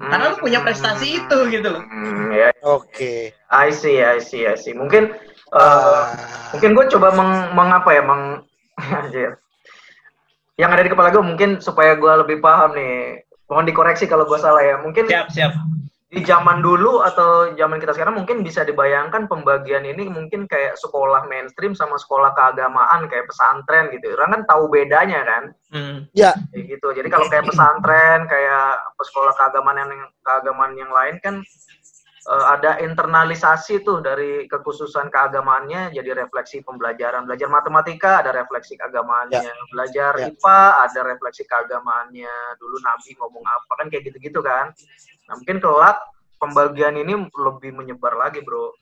karena 0.00 0.24
lu 0.30 0.36
punya 0.38 0.60
prestasi 0.60 1.22
itu 1.22 1.38
gitu 1.48 1.68
loh 1.70 1.82
Hmm, 1.84 2.28
ya, 2.30 2.50
Oke. 2.60 3.30
I 3.48 3.68
see, 3.70 3.98
I 3.98 4.18
see, 4.18 4.42
I 4.42 4.54
see. 4.54 4.72
Mungkin 4.72 5.10
eh, 5.10 5.54
Ah. 5.54 6.10
mungkin 6.50 6.74
gue 6.74 6.84
coba 6.90 7.14
meng, 7.14 7.30
mengapa 7.52 7.90
ya 7.90 8.02
meng 8.02 8.42
anjir. 9.00 9.38
yang 10.54 10.70
ada 10.70 10.82
di 10.82 10.90
kepala 10.90 11.10
gue 11.10 11.18
mungkin 11.18 11.58
supaya 11.58 11.94
gue 11.94 12.12
lebih 12.22 12.38
paham 12.38 12.74
nih 12.74 13.22
mohon 13.46 13.66
dikoreksi 13.66 14.06
kalau 14.06 14.22
gue 14.22 14.38
salah 14.38 14.62
ya 14.62 14.78
mungkin 14.78 15.02
siap 15.06 15.26
siap 15.28 15.50
di 16.12 16.22
zaman 16.22 16.62
dulu 16.62 17.02
atau 17.02 17.56
zaman 17.58 17.82
kita 17.82 17.96
sekarang 17.96 18.14
mungkin 18.14 18.46
bisa 18.46 18.62
dibayangkan 18.62 19.26
pembagian 19.26 19.82
ini 19.82 20.06
mungkin 20.06 20.46
kayak 20.46 20.78
sekolah 20.78 21.26
mainstream 21.26 21.74
sama 21.74 21.98
sekolah 21.98 22.30
keagamaan 22.38 23.10
kayak 23.10 23.26
pesantren 23.26 23.90
gitu 23.90 24.14
orang 24.14 24.40
kan 24.40 24.42
tahu 24.46 24.70
bedanya 24.70 25.20
kan 25.26 25.44
Hmm. 25.74 26.06
Ya, 26.14 26.30
kayak 26.54 26.70
gitu 26.70 26.86
jadi 26.94 27.08
kalau 27.10 27.26
kayak 27.26 27.50
pesantren 27.50 28.30
kayak 28.30 28.78
sekolah 28.94 29.34
keagamaan 29.34 29.82
yang 29.82 30.06
keagamaan 30.22 30.78
yang 30.78 30.86
lain 30.94 31.18
kan 31.18 31.42
eh, 32.30 32.44
ada 32.46 32.78
internalisasi 32.78 33.82
tuh 33.82 33.98
dari 33.98 34.46
kekhususan 34.46 35.10
keagamaannya 35.10 35.90
jadi 35.90 36.14
refleksi 36.14 36.62
pembelajaran. 36.62 37.26
Belajar 37.26 37.50
matematika 37.50 38.22
ada 38.22 38.30
refleksi 38.30 38.78
keagamaannya, 38.78 39.50
belajar 39.74 40.14
Ya. 40.14 40.30
IPA 40.30 40.60
ada 40.86 41.00
refleksi 41.10 41.42
keagamaannya. 41.42 42.54
Dulu 42.62 42.76
Nabi 42.78 43.10
ngomong 43.18 43.42
apa 43.42 43.72
kan 43.74 43.86
kayak 43.90 44.14
gitu-gitu 44.14 44.46
kan. 44.46 44.70
Nah, 45.24 45.34
mungkin 45.36 45.58
kelak 45.58 45.96
pembagian 46.36 46.94
ini 46.94 47.12
lebih 47.16 47.70
menyebar 47.72 48.12
lagi, 48.14 48.44
Bro. 48.44 48.76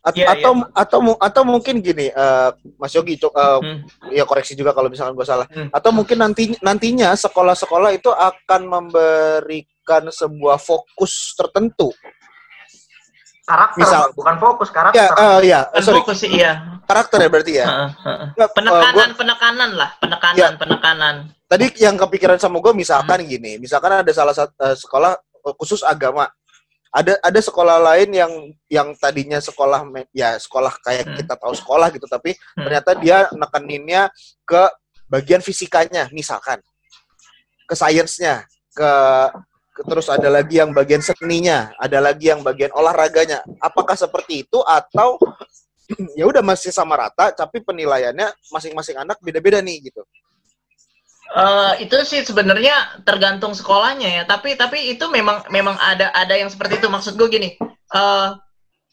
At- 0.00 0.16
Iya, 0.16 0.32
atau 0.32 0.52
atau 0.72 0.98
mu- 1.04 1.20
atau 1.20 1.42
mungkin 1.44 1.84
gini, 1.84 2.08
eh, 2.08 2.48
Mas 2.80 2.96
Yogi, 2.96 3.20
eh, 3.20 3.28
Hmm. 3.28 3.84
ya 4.08 4.24
koreksi 4.24 4.56
juga 4.56 4.72
kalau 4.72 4.88
misalkan 4.88 5.12
gue 5.12 5.28
salah. 5.28 5.44
Hmm. 5.52 5.68
Atau 5.72 5.92
mungkin 5.92 6.16
nanti 6.16 6.56
nantinya 6.64 7.12
sekolah-sekolah 7.12 7.92
itu 7.92 8.08
akan 8.08 8.60
memberikan 8.64 10.08
sebuah 10.08 10.56
fokus 10.56 11.36
tertentu. 11.36 11.92
Karakter, 13.44 13.76
Misal- 13.82 14.12
bukan 14.14 14.36
fokus 14.38 14.68
karakter. 14.70 14.94
Ya, 14.96 15.08
eh, 15.10 15.38
ya, 15.50 15.60
Kan 15.68 15.82
sorry, 15.82 16.00
fokus 16.00 16.16
sih 16.22 16.30
iya. 16.30 16.80
karakter 16.86 17.18
ya 17.18 17.28
berarti 17.28 17.52
ya. 17.58 17.66
Nggak, 18.38 18.50
Penekanan, 18.54 18.94
gua- 18.94 19.16
penekanan 19.18 19.70
lah, 19.74 19.90
penekanan, 19.98 20.38
Ya. 20.38 20.48
penekanan. 20.54 21.14
tadi 21.50 21.66
yang 21.76 21.98
kepikiran 21.98 22.38
sama 22.38 22.62
gue 22.62 22.70
misalkan 22.72 23.20
Hmm. 23.20 23.26
gini, 23.26 23.58
misalkan 23.58 23.90
ada 23.90 24.12
salah 24.14 24.30
satu 24.30 24.54
eh, 24.54 24.76
sekolah 24.78 25.18
khusus 25.58 25.80
agama, 25.82 26.28
ada 26.90 27.14
ada 27.22 27.40
sekolah 27.40 27.78
lain 27.78 28.10
yang 28.10 28.32
yang 28.66 28.88
tadinya 28.98 29.38
sekolah 29.38 29.86
ya 30.10 30.34
sekolah 30.36 30.74
kayak 30.82 31.06
Hmm. 31.06 31.16
kita 31.22 31.34
tahu 31.38 31.54
sekolah 31.54 31.88
gitu, 31.94 32.06
tapi 32.10 32.34
Hmm. 32.58 32.66
ternyata 32.66 32.90
dia 32.98 33.18
nekeninnya 33.30 34.10
ke 34.42 34.62
bagian 35.10 35.42
fisikanya, 35.42 36.10
misalkan 36.10 36.58
ke 37.70 37.74
sainsnya, 37.78 38.42
ke, 38.74 38.90
ke- 39.78 39.86
terus 39.86 40.10
ada 40.10 40.26
lagi 40.26 40.58
yang 40.58 40.74
bagian 40.74 40.98
seninya, 40.98 41.70
ada 41.78 42.02
lagi 42.02 42.26
yang 42.34 42.42
bagian 42.42 42.74
olahraganya. 42.74 43.46
Apakah 43.62 43.94
seperti 43.94 44.42
itu 44.46 44.58
atau 44.66 45.14
ya 46.18 46.26
udah 46.26 46.42
masih 46.42 46.74
sama 46.74 46.98
rata, 46.98 47.30
tapi 47.30 47.62
penilaiannya 47.62 48.30
masing-masing 48.50 48.98
anak 48.98 49.18
beda-beda 49.22 49.62
nih 49.62 49.90
gitu. 49.90 50.02
Eh, 51.30 51.86
itu 51.86 51.94
sih 52.02 52.26
sebenarnya 52.26 53.06
tergantung 53.06 53.54
sekolahnya 53.54 54.08
ya. 54.10 54.22
Tapi 54.26 54.58
tapi 54.58 54.98
itu 54.98 55.06
memang 55.06 55.46
memang 55.54 55.78
ada 55.78 56.10
ada 56.10 56.34
yang 56.34 56.50
seperti 56.50 56.82
itu. 56.82 56.90
Maksud 56.90 57.14
gue 57.14 57.30
gini, 57.30 57.54
eh 57.94 58.28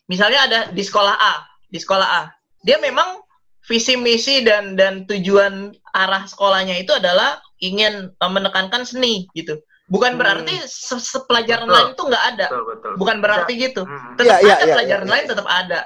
misalnya 0.06 0.40
ada 0.46 0.60
di 0.70 0.84
sekolah 0.86 1.18
A, 1.18 1.34
di 1.66 1.82
sekolah 1.82 2.06
A, 2.06 2.24
dia 2.62 2.78
memang 2.78 3.26
visi 3.66 3.98
misi 3.98 4.46
dan 4.46 4.78
dan 4.78 5.10
tujuan 5.10 5.74
arah 5.92 6.24
sekolahnya 6.30 6.78
itu 6.78 6.94
adalah 6.94 7.42
ingin 7.58 8.14
eh, 8.14 8.32
menekankan 8.32 8.86
seni 8.86 9.26
gitu. 9.34 9.58
Bukan 9.90 10.14
Hmm. 10.14 10.22
berarti 10.22 10.62
se- 10.70 11.02
se- 11.02 11.26
pelajaran 11.26 11.66
Betul. 11.66 11.74
lain 11.74 11.90
tuh 11.98 12.06
nggak 12.06 12.26
ada. 12.38 12.48
Betul, 12.54 12.64
betul. 12.70 12.92
Bukan 13.02 13.18
berarti 13.18 13.54
gitu. 13.58 13.82
Hmm. 13.82 14.14
Tetap 14.14 14.30
Iya, 14.30 14.46
iya, 14.46 14.54
ada 14.54 14.66
iya, 14.68 14.74
pelajaran 14.78 15.08
iya, 15.08 15.14
lain 15.18 15.24
iya. 15.26 15.32
tetap 15.34 15.48
ada. 15.50 15.80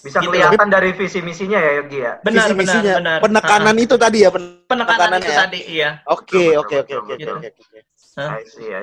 Bisa 0.00 0.18
Gitu. 0.18 0.32
kelihatan 0.32 0.68
dari 0.68 0.90
visi 0.92 1.20
misinya 1.20 1.60
ya 1.60 1.70
Yogi 1.84 1.98
ya. 2.00 2.12
Benar 2.20 2.48
visi 2.48 2.52
benar 2.52 2.56
misinya 2.56 2.94
benar. 2.96 3.18
penekanan 3.20 3.76
itu 3.76 3.94
tadi 3.94 4.18
ya 4.24 4.30
pen- 4.32 4.64
penekanan 4.64 4.96
penekanan 4.96 5.20
itu 5.20 5.30
ya. 5.30 5.38
tadi 5.38 5.60
iya. 5.68 5.90
oke 6.08 6.44
oke 6.56 6.74
oke 6.80 6.94
oke. 6.96 7.48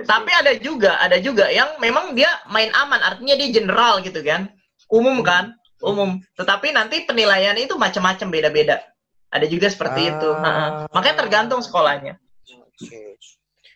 Tapi 0.07 0.31
ada 0.31 0.51
juga, 0.57 0.97
ada 0.97 1.17
juga 1.19 1.51
yang 1.51 1.77
memang 1.77 2.15
dia 2.15 2.29
main 2.47 2.71
aman, 2.73 2.97
artinya 3.03 3.35
dia 3.35 3.49
general 3.51 3.99
gitu 4.01 4.23
kan, 4.23 4.49
umum 4.87 5.19
kan, 5.21 5.51
umum. 5.83 6.17
Tetapi 6.33 6.71
nanti 6.71 7.03
penilaian 7.03 7.53
itu 7.53 7.75
macam-macam 7.75 8.27
beda-beda. 8.31 8.81
Ada 9.27 9.45
juga 9.45 9.67
seperti 9.67 10.07
Ah. 10.07 10.09
itu. 10.15 10.29
Heeh. 10.31 10.69
Makanya 10.89 11.17
tergantung 11.19 11.59
sekolahnya. 11.59 12.15
Oke. 12.47 13.19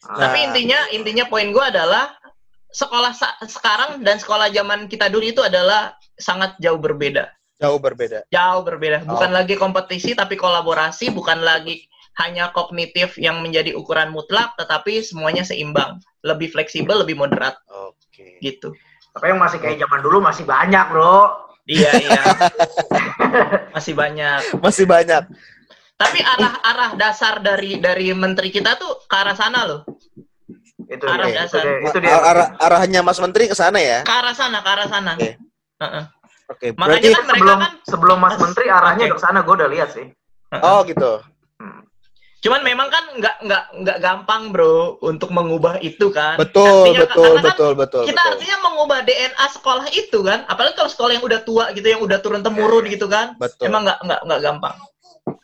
Ah, 0.08 0.18
Tapi 0.26 0.38
intinya, 0.50 0.80
intinya 0.90 1.26
poin 1.28 1.52
gue 1.52 1.62
adalah 1.62 2.16
sekolah 2.72 3.12
sa- 3.12 3.36
sekarang 3.44 4.02
dan 4.02 4.18
sekolah 4.18 4.48
zaman 4.50 4.88
kita 4.88 5.12
dulu 5.12 5.28
itu 5.28 5.44
adalah 5.44 5.94
sangat 6.22 6.56
jauh 6.62 6.78
berbeda. 6.78 7.34
jauh 7.58 7.78
berbeda 7.78 8.26
Jauh 8.30 8.62
berbeda. 8.62 9.06
Bukan 9.06 9.30
Oh. 9.30 9.36
lagi 9.38 9.54
kompetisi 9.54 10.18
tapi 10.18 10.34
kolaborasi, 10.34 11.14
bukan 11.14 11.42
lagi 11.42 11.86
hanya 12.18 12.50
kognitif 12.50 13.22
yang 13.22 13.38
menjadi 13.42 13.72
ukuran 13.74 14.10
mutlak, 14.10 14.58
tetapi 14.58 15.02
semuanya 15.02 15.46
seimbang, 15.46 15.98
lebih 16.22 16.50
fleksibel, 16.50 17.06
lebih 17.06 17.18
moderat 17.18 17.58
oke 17.70 18.42
gitu. 18.42 18.74
Tapi 19.12 19.26
yang 19.30 19.38
masih 19.38 19.62
kayak 19.62 19.78
zaman 19.78 20.00
dulu 20.02 20.18
masih 20.20 20.42
banyak, 20.44 20.86
Bro. 20.90 21.38
Iya 21.70 21.92
iya. 22.02 22.24
Masih 23.76 23.94
banyak. 23.94 24.40
masih 24.60 24.86
banyak 24.90 25.24
Tapi 25.96 26.18
arah 26.18 26.58
arah 26.66 26.92
dasar 26.98 27.38
dari 27.40 27.78
dari 27.78 28.10
menteri 28.12 28.50
kita 28.50 28.74
tuh 28.74 29.06
ke 29.06 29.14
arah 29.14 29.38
sana 29.38 29.70
loh. 29.70 29.86
Itu 30.90 31.06
Arah 31.06 31.30
dia, 31.30 31.46
itu 31.46 31.54
dasar. 31.54 31.62
dia, 31.62 31.78
itu 31.86 31.98
dia. 32.02 32.10
Ar- 32.10 32.26
arah 32.26 32.48
arahnya 32.58 33.06
Mas 33.06 33.22
Menteri 33.22 33.46
ke 33.46 33.54
sana 33.54 33.78
ya 33.78 34.02
Ke 34.02 34.10
arah 34.10 34.34
sana, 34.34 34.66
ke 34.66 34.70
arah 34.74 34.88
sana. 34.90 35.14
Oke. 35.14 35.38
Heeh. 35.82 36.04
oke 36.48 36.68
Makanya 36.72 36.86
berarti 37.02 37.08
kan 37.10 37.24
mereka 37.24 37.34
sebelum 37.34 37.58
kan 37.58 37.74
sebelum 37.84 38.18
Mas 38.20 38.36
Menteri 38.38 38.66
arahnya 38.68 39.06
Oke. 39.08 39.14
ke 39.14 39.20
sana 39.20 39.40
gue 39.42 39.56
udah 39.56 39.70
lihat 39.70 39.90
sih. 39.92 40.06
oh 40.54 40.80
gitu 40.84 41.12
Hmm. 41.58 41.86
cuman 42.40 42.62
memang 42.62 42.88
kan 42.88 43.04
nggak 43.16 43.36
nggak 43.40 43.64
nggak 43.78 43.98
gampang 44.00 44.50
bro 44.50 44.98
untuk 45.00 45.30
mengubah 45.30 45.78
itu 45.80 46.10
kan. 46.10 46.36
betul 46.36 46.66
Artinya- 46.86 47.02
betul 47.04 47.24
karena 47.24 47.38
kan 47.38 47.46
betul 47.48 47.72
betul 47.76 48.04
Kita 48.04 48.18
betul 48.18 48.32
artinya 48.34 48.58
mengubah 48.62 49.00
DNA 49.02 49.46
sekolah 49.52 49.86
itu 49.92 50.20
kan, 50.22 50.40
apalagi 50.46 50.74
kalau 50.74 50.90
sekolah 50.90 51.12
yang 51.14 51.22
udah 51.22 51.42
tua 51.42 51.70
gitu, 51.72 51.86
yang 51.86 52.02
udah 52.02 52.18
turun 52.18 52.42
temurun 52.42 52.86
gitu 52.88 53.06
kan, 53.06 53.38
betul 53.38 53.70
emang 53.70 53.86
nggak 53.86 54.00
nggak 54.02 54.22
nggak 54.26 54.42
gampang. 54.42 54.76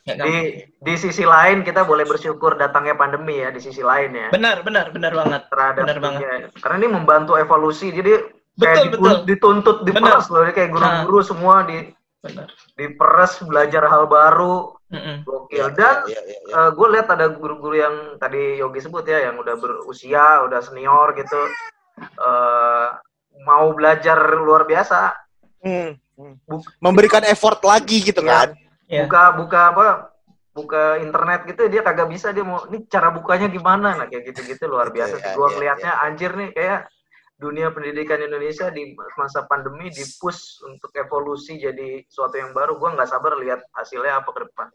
Di 0.04 0.36
di 0.66 0.94
sisi 0.96 1.22
lain 1.22 1.62
kita 1.62 1.84
boleh 1.84 2.02
bersyukur 2.02 2.56
datangnya 2.56 2.96
pandemi 2.96 3.38
ya 3.38 3.48
di 3.48 3.60
sisi 3.60 3.78
lain 3.80 4.10
ya. 4.10 4.28
Benar 4.28 4.66
benar 4.66 4.90
benar 4.90 5.14
banget. 5.14 5.42
terhadap 5.46 5.82
Benar 5.84 5.98
banget. 6.00 6.22
Karena 6.58 6.76
ini 6.76 6.88
membantu 6.90 7.32
evolusi. 7.36 7.94
Jadi 7.94 8.37
Betul, 8.58 8.66
kayak 8.66 8.84
betul. 8.90 9.16
dituntut 9.22 9.76
diperas 9.86 10.26
loh. 10.28 10.42
Jadi 10.42 10.52
kayak 10.58 10.70
guru-guru 10.74 11.18
semua 11.22 11.62
di 11.62 11.78
Benar. 12.18 12.50
diperas 12.74 13.38
belajar 13.46 13.86
hal 13.86 14.10
baru. 14.10 14.74
Gokil. 15.22 15.68
Dan 15.76 16.08
ya, 16.08 16.16
ya, 16.24 16.36
ya. 16.48 16.62
gue 16.72 16.86
lihat 16.96 17.12
ada 17.12 17.28
guru-guru 17.28 17.76
yang 17.76 17.94
tadi 18.16 18.56
Yogi 18.56 18.80
sebut 18.80 19.04
ya, 19.04 19.30
yang 19.30 19.36
udah 19.36 19.54
berusia, 19.60 20.40
udah 20.48 20.64
senior 20.64 21.12
gitu, 21.12 21.36
eh 22.00 22.88
mau 23.44 23.68
belajar 23.76 24.16
luar 24.34 24.64
biasa, 24.64 25.12
hmm. 25.60 25.92
Buk- 26.48 26.72
memberikan 26.82 27.22
effort 27.28 27.60
lagi 27.62 28.00
gitu 28.02 28.24
Ya. 28.24 28.32
kan 28.32 28.48
Ya. 28.88 29.04
buka 29.04 29.22
buka 29.36 29.60
apa, 29.76 29.86
buka 30.56 30.82
internet 31.04 31.44
gitu 31.46 31.68
dia 31.68 31.84
kagak 31.84 32.08
bisa 32.08 32.32
dia 32.32 32.42
mau, 32.42 32.64
ini 32.72 32.88
cara 32.88 33.12
bukanya 33.12 33.46
gimana, 33.52 33.92
nah 33.94 34.08
kayak 34.08 34.32
gitu-gitu 34.32 34.66
luar 34.66 34.88
biasa. 34.88 35.20
Ya, 35.20 35.36
gue 35.36 35.46
ya, 35.46 35.52
ngelihatnya 35.54 35.92
anjir 36.00 36.32
nih 36.32 36.50
kayak 36.56 36.88
dunia 37.38 37.70
pendidikan 37.70 38.18
Indonesia 38.18 38.66
di 38.68 38.92
masa 39.14 39.46
pandemi 39.46 39.88
dipush 39.88 40.58
untuk 40.66 40.90
evolusi 40.92 41.54
jadi 41.56 42.02
suatu 42.10 42.34
yang 42.34 42.50
baru. 42.50 42.76
Gue 42.76 42.90
nggak 42.92 43.08
sabar 43.08 43.38
lihat 43.38 43.62
hasilnya 43.72 44.20
apa 44.20 44.30
ke 44.34 44.40
depan. 44.50 44.66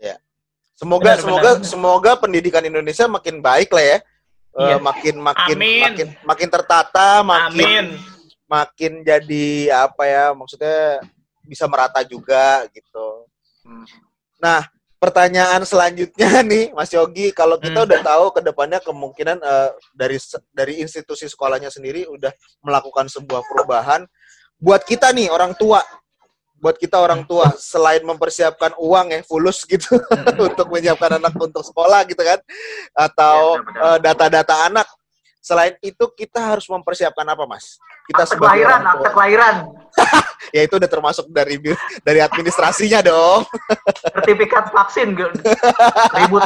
semoga 0.74 1.14
Benar, 1.14 1.20
semoga 1.22 1.42
benar, 1.44 1.56
benar. 1.60 1.70
semoga 1.70 2.12
pendidikan 2.18 2.64
Indonesia 2.66 3.06
makin 3.06 3.38
baik 3.40 3.70
lah 3.70 3.86
ya 3.86 4.00
Eh, 4.54 4.70
Iya. 4.70 4.78
makin 4.78 5.16
makin 5.18 5.58
Amin. 5.58 5.82
makin 5.82 6.08
makin 6.22 6.50
tertata 6.50 7.26
makin 7.26 7.50
Amin. 7.58 7.86
makin 8.46 8.94
jadi 9.02 9.46
apa 9.90 10.04
ya 10.06 10.26
maksudnya 10.38 11.02
bisa 11.42 11.66
merata 11.66 12.06
juga 12.06 12.62
gitu. 12.70 13.26
Hmm. 13.66 13.82
Nah, 14.38 14.62
pertanyaan 15.04 15.68
selanjutnya 15.68 16.40
nih 16.52 16.72
Mas 16.72 16.96
Yogi, 16.96 17.36
kalau 17.36 17.60
kita 17.60 17.84
Hmm. 17.84 17.88
udah 17.92 18.00
tahu 18.00 18.26
ke 18.32 18.40
depannya 18.40 18.80
kemungkinan 18.80 19.38
eh, 19.44 19.70
dari 19.92 20.16
dari 20.56 20.80
institusi 20.80 21.28
sekolahnya 21.28 21.68
sendiri 21.68 22.08
udah 22.08 22.32
melakukan 22.64 23.12
sebuah 23.12 23.44
perubahan 23.44 24.08
buat 24.56 24.88
kita 24.88 25.12
nih 25.12 25.28
orang 25.28 25.52
tua. 25.60 25.84
Buat 26.64 26.80
kita 26.80 26.96
orang 26.96 27.28
tua 27.28 27.52
selain 27.60 28.00
mempersiapkan 28.08 28.72
uang 28.80 29.12
ya 29.12 29.20
fulus 29.28 29.68
gitu 29.68 30.00
untuk 30.48 30.72
menyiapkan 30.72 31.20
anak 31.20 31.36
untuk 31.36 31.60
sekolah 31.60 32.08
gitu 32.08 32.24
kan 32.24 32.40
atau 32.96 33.60
Iya, 33.60 33.84
eh, 33.84 33.98
data-data 34.00 34.72
anak. 34.72 34.88
Selain 35.44 35.76
itu 35.84 36.08
kita 36.16 36.40
harus 36.40 36.64
mempersiapkan 36.72 37.28
apa, 37.28 37.44
Mas? 37.44 37.76
Kita 38.08 38.24
Akte 38.24 38.40
sebagai 38.40 38.64
kelahiran, 38.64 38.80
akte 38.88 39.10
kelahiran, 39.12 39.56
Ya 40.52 40.66
itu 40.66 40.76
udah 40.76 40.90
termasuk 40.90 41.30
dari 41.32 41.56
dari 42.04 42.20
administrasinya 42.20 43.00
dong. 43.00 43.48
sertifikat 44.12 44.74
vaksin. 44.74 45.16
Gue- 45.16 45.32
Ribut, 46.18 46.44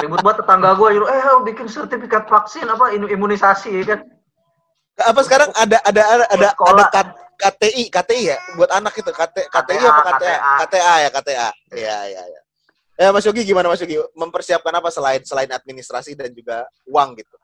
ribut 0.00 0.18
buat 0.22 0.36
tetangga 0.38 0.72
gue, 0.74 0.88
eh 0.96 1.24
bikin 1.44 1.66
sertifikat 1.66 2.24
vaksin 2.30 2.64
apa 2.64 2.94
imu- 2.94 3.10
imunisasi 3.10 3.82
ya 3.82 3.96
kan? 3.96 4.00
Apa 4.96 5.20
sekarang 5.20 5.50
ada 5.52 5.76
ada 5.84 6.02
ada 6.08 6.24
ada, 6.32 6.48
ada 6.56 6.84
K- 6.88 7.14
KTI, 7.36 7.92
KTI 7.92 8.22
ya 8.32 8.36
buat 8.56 8.72
anak 8.72 8.96
itu 8.96 9.12
KT, 9.12 9.52
KTI 9.52 9.76
KTA, 9.76 9.88
apa 9.92 10.00
KTA? 10.00 10.16
KTA. 10.16 10.54
KTA 10.64 10.94
ya 10.96 11.08
KTA. 11.12 11.48
Iya 11.76 11.96
iya 12.08 12.22
iya. 12.24 12.40
Ya 12.96 13.12
Mas 13.12 13.28
Yogi 13.28 13.44
gimana 13.44 13.68
Mas 13.68 13.84
Yogi? 13.84 14.00
Mempersiapkan 14.16 14.72
apa 14.72 14.88
selain 14.88 15.20
selain 15.20 15.52
administrasi 15.52 16.16
dan 16.16 16.32
juga 16.32 16.64
uang 16.88 17.12
gitu? 17.20 17.36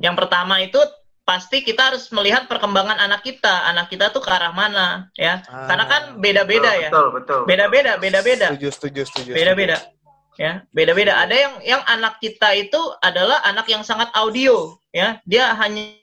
Yang 0.00 0.14
pertama 0.16 0.64
itu 0.64 0.80
pasti 1.24 1.64
kita 1.64 1.92
harus 1.92 2.12
melihat 2.12 2.44
perkembangan 2.46 3.00
anak 3.00 3.24
kita. 3.24 3.68
Anak 3.68 3.88
kita 3.88 4.12
tuh 4.12 4.20
ke 4.20 4.30
arah 4.30 4.52
mana, 4.52 5.08
ya. 5.16 5.40
Karena 5.44 5.84
kan 5.88 6.02
beda-beda 6.20 6.70
ya. 6.76 6.88
Betul, 6.92 7.08
betul. 7.16 7.40
Beda-beda, 7.48 7.92
beda-beda. 7.96 8.46
Setuju 8.52 8.68
setuju 8.70 9.02
setuju. 9.08 9.30
Beda-beda. 9.32 9.76
Ya, 10.34 10.66
beda-beda. 10.74 11.14
Ada 11.24 11.34
yang 11.34 11.54
yang 11.62 11.82
anak 11.86 12.18
kita 12.18 12.52
itu 12.58 12.78
adalah 13.00 13.40
anak 13.46 13.70
yang 13.70 13.86
sangat 13.86 14.10
audio, 14.12 14.76
ya. 14.92 15.22
Dia 15.24 15.54
hanya 15.56 15.94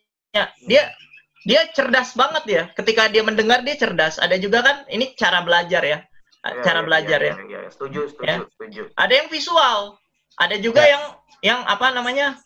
dia 0.65 0.83
dia 1.45 1.61
cerdas 1.73 2.13
banget 2.13 2.43
ya. 2.47 2.63
Ketika 2.73 3.09
dia 3.11 3.21
mendengar 3.25 3.61
dia 3.65 3.75
cerdas. 3.77 4.17
Ada 4.21 4.37
juga 4.37 4.61
kan 4.65 4.85
ini 4.89 5.13
cara 5.19 5.41
belajar 5.43 5.83
ya. 5.83 5.99
Iya, 6.41 6.61
cara 6.65 6.81
iya, 6.81 6.85
belajar 6.89 7.19
iya, 7.21 7.29
ya. 7.29 7.35
iya, 7.37 7.59
iya. 7.65 7.69
Setuju, 7.69 7.99
setuju, 8.09 8.25
Ya. 8.25 8.35
setuju. 8.41 8.81
Ada 8.97 9.13
yang 9.13 9.27
visual. 9.29 9.79
Ada 10.41 10.55
juga 10.57 10.81
Ya. 10.81 10.89
yang 10.97 11.03
yang 11.41 11.59
apa 11.69 11.93
namanya? 11.93 12.37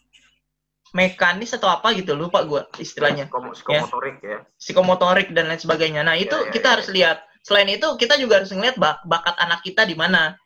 Mekanis 0.96 1.52
atau 1.52 1.68
apa 1.68 1.92
gitu 1.92 2.16
lupa 2.16 2.40
gua 2.48 2.64
istilahnya. 2.80 3.28
Psikomo- 3.28 3.52
Psikomotorik 3.52 4.18
ya. 4.24 4.38
Psikomotorik 4.56 5.28
dan 5.36 5.52
lain 5.52 5.60
sebagainya. 5.60 6.02
Nah, 6.02 6.16
itu 6.16 6.32
Ya, 6.32 6.48
ya, 6.48 6.52
kita 6.56 6.68
ya, 6.68 6.74
harus 6.80 6.88
lihat. 6.88 7.18
Selain 7.44 7.68
itu 7.68 7.86
kita 8.00 8.16
juga 8.16 8.40
harus 8.40 8.50
ngeliat 8.50 8.80
bak- 8.80 9.04
bakat 9.04 9.36
anak 9.38 9.60
kita 9.62 9.84
di 9.84 9.94
mana. 9.94 10.40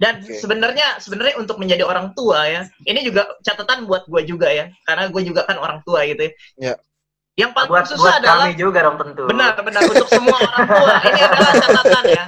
Dan 0.00 0.24
Oke. 0.24 0.32
sebenarnya 0.32 0.96
sebenarnya 0.96 1.36
untuk 1.36 1.60
menjadi 1.60 1.84
orang 1.84 2.16
tua 2.16 2.48
ya, 2.48 2.62
ini 2.88 3.04
juga 3.04 3.28
catatan 3.44 3.84
buat 3.84 4.08
gua 4.08 4.24
juga 4.24 4.48
ya, 4.48 4.72
karena 4.88 5.12
gue 5.12 5.22
juga 5.26 5.44
kan 5.44 5.60
orang 5.60 5.84
tua 5.84 6.06
gitu 6.08 6.24
ya. 6.24 6.32
Ya. 6.56 6.74
Yang 7.36 7.50
paling 7.52 7.68
Buat, 7.68 7.84
susah 7.84 8.00
buat 8.00 8.14
adalah 8.24 8.48
kami 8.48 8.56
juga 8.56 8.78
dong 8.80 8.96
tentu. 8.96 9.22
benar 9.28 9.52
benar 9.60 9.80
untuk 9.84 10.08
semua 10.08 10.36
orang 10.40 10.66
tua 10.66 10.94
ini 11.04 11.20
adalah 11.26 11.52
catatan 11.58 12.04
ya 12.08 12.24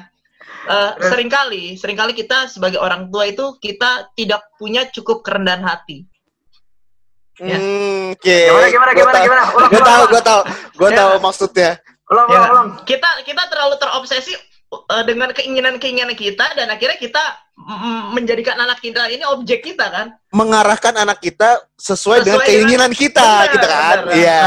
Eh, 0.63 0.91
sering 1.03 1.27
kali 1.27 1.75
sering 1.75 1.99
kali 1.99 2.15
kita 2.15 2.47
sebagai 2.47 2.79
orang 2.79 3.11
tua 3.11 3.27
itu 3.27 3.59
kita 3.59 4.15
tidak 4.15 4.47
punya 4.63 4.87
cukup 4.95 5.27
kerendahan 5.27 5.59
hati 5.59 6.07
Ya. 7.35 7.57
Hmm, 7.57 8.13
Oke. 8.13 8.39
Gimana, 8.45 8.93
gimana, 8.93 9.19
gimana? 9.19 9.43
Ulang, 9.51 9.71
Gue 9.71 9.79
ulang, 9.79 9.89
tahu, 9.89 9.97
ulang. 9.99 10.11
gue 10.11 10.23
tahu, 10.23 10.41
gue 10.75 10.91
Ya. 10.91 10.97
tahu 10.97 11.13
maksudnya. 11.19 11.71
Ulang, 12.07 12.27
Ya. 12.27 12.37
ulang, 12.37 12.51
ulang. 12.51 12.69
kita 12.85 13.09
kita 13.23 13.43
terlalu 13.47 13.75
terobsesi 13.79 14.33
eh, 14.73 15.05
dengan 15.05 15.29
keinginan-keinginan 15.31 16.13
kita 16.15 16.47
dan 16.51 16.65
akhirnya 16.67 16.97
kita 16.97 17.21
mm, 17.55 18.13
menjadikan 18.13 18.57
anak 18.59 18.81
kita 18.81 19.05
ini 19.07 19.25
objek 19.27 19.61
kita 19.63 19.85
kan 19.87 20.07
Mengarahkan 20.31 20.93
anak 20.95 21.21
kita 21.21 21.61
sesuai, 21.75 22.21
Sesuai 22.21 22.23
dengan 22.23 22.37
dengan- 22.39 22.49
keinginan 22.49 22.93
kita, 22.95 23.21
Benar, 23.23 23.49
gitu 23.51 23.67
kan? 23.67 23.97
Iya. 24.11 24.41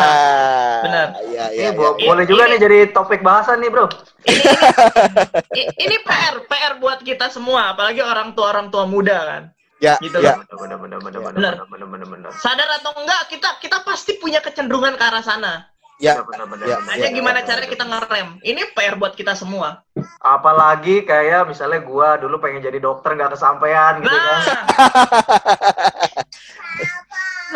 Benar. 0.79 1.07
Iya, 1.23 1.43
Ini 1.47 1.57
iya. 1.59 1.69
bo- 1.71 1.93
iya. 1.95 2.05
boleh 2.05 2.25
juga 2.25 2.43
Ini- 2.43 2.51
nih 2.51 2.59
jadi 2.59 2.77
topik 2.91 3.21
bahasan 3.21 3.57
nih, 3.59 3.69
Bro. 3.69 3.85
I- 5.51 5.69
ini 5.79 5.95
PR 5.99 6.35
PR 6.43 6.73
buat 6.75 6.99
kita 6.99 7.29
semua 7.29 7.71
apalagi 7.71 7.99
orang 7.99 8.33
tua 8.33 8.49
orang 8.51 8.67
tua 8.67 8.85
muda 8.85 9.17
kan 9.21 9.43
Ya, 9.77 9.99
Gitu 9.99 10.15
ya. 10.17 10.39
Bener, 10.39 10.79
bener, 10.79 10.99
bener, 11.03 11.19
bener, 11.19 11.19
Benar. 11.35 11.53
bener, 11.53 11.67
bener, 11.67 11.87
bener, 11.89 12.07
bener. 12.07 12.31
sadar 12.35 12.69
atau 12.73 12.95
enggak 12.95 13.27
kita 13.27 13.49
kita 13.59 13.83
pasti 13.83 14.15
punya 14.15 14.39
kecenderungan 14.39 14.95
ke 14.95 15.03
arah 15.03 15.19
sana 15.19 15.67
Ya, 15.95 16.19
Bener, 16.19 16.43
bener, 16.45 16.65
ya, 16.65 16.75
bener, 16.75 16.91
hanya 16.91 17.07
bener, 17.07 17.15
gimana 17.15 17.39
bener, 17.39 17.47
caranya 17.47 17.61
bener. 17.61 17.73
kita 17.73 17.85
ngerem 17.87 18.27
ini 18.41 18.61
PR 18.71 18.95
buat 18.95 19.13
kita 19.13 19.31
semua 19.31 19.79
Apalagi 20.19 21.03
kayak 21.03 21.47
misalnya 21.47 21.79
gua 21.81 22.15
dulu 22.15 22.35
pengen 22.37 22.59
jadi 22.61 22.79
dokter 22.79 23.15
nggak 23.15 23.31
kesampaian 23.31 23.99
gitu 23.99 24.11
kan. 24.11 24.39
nah 24.39 24.59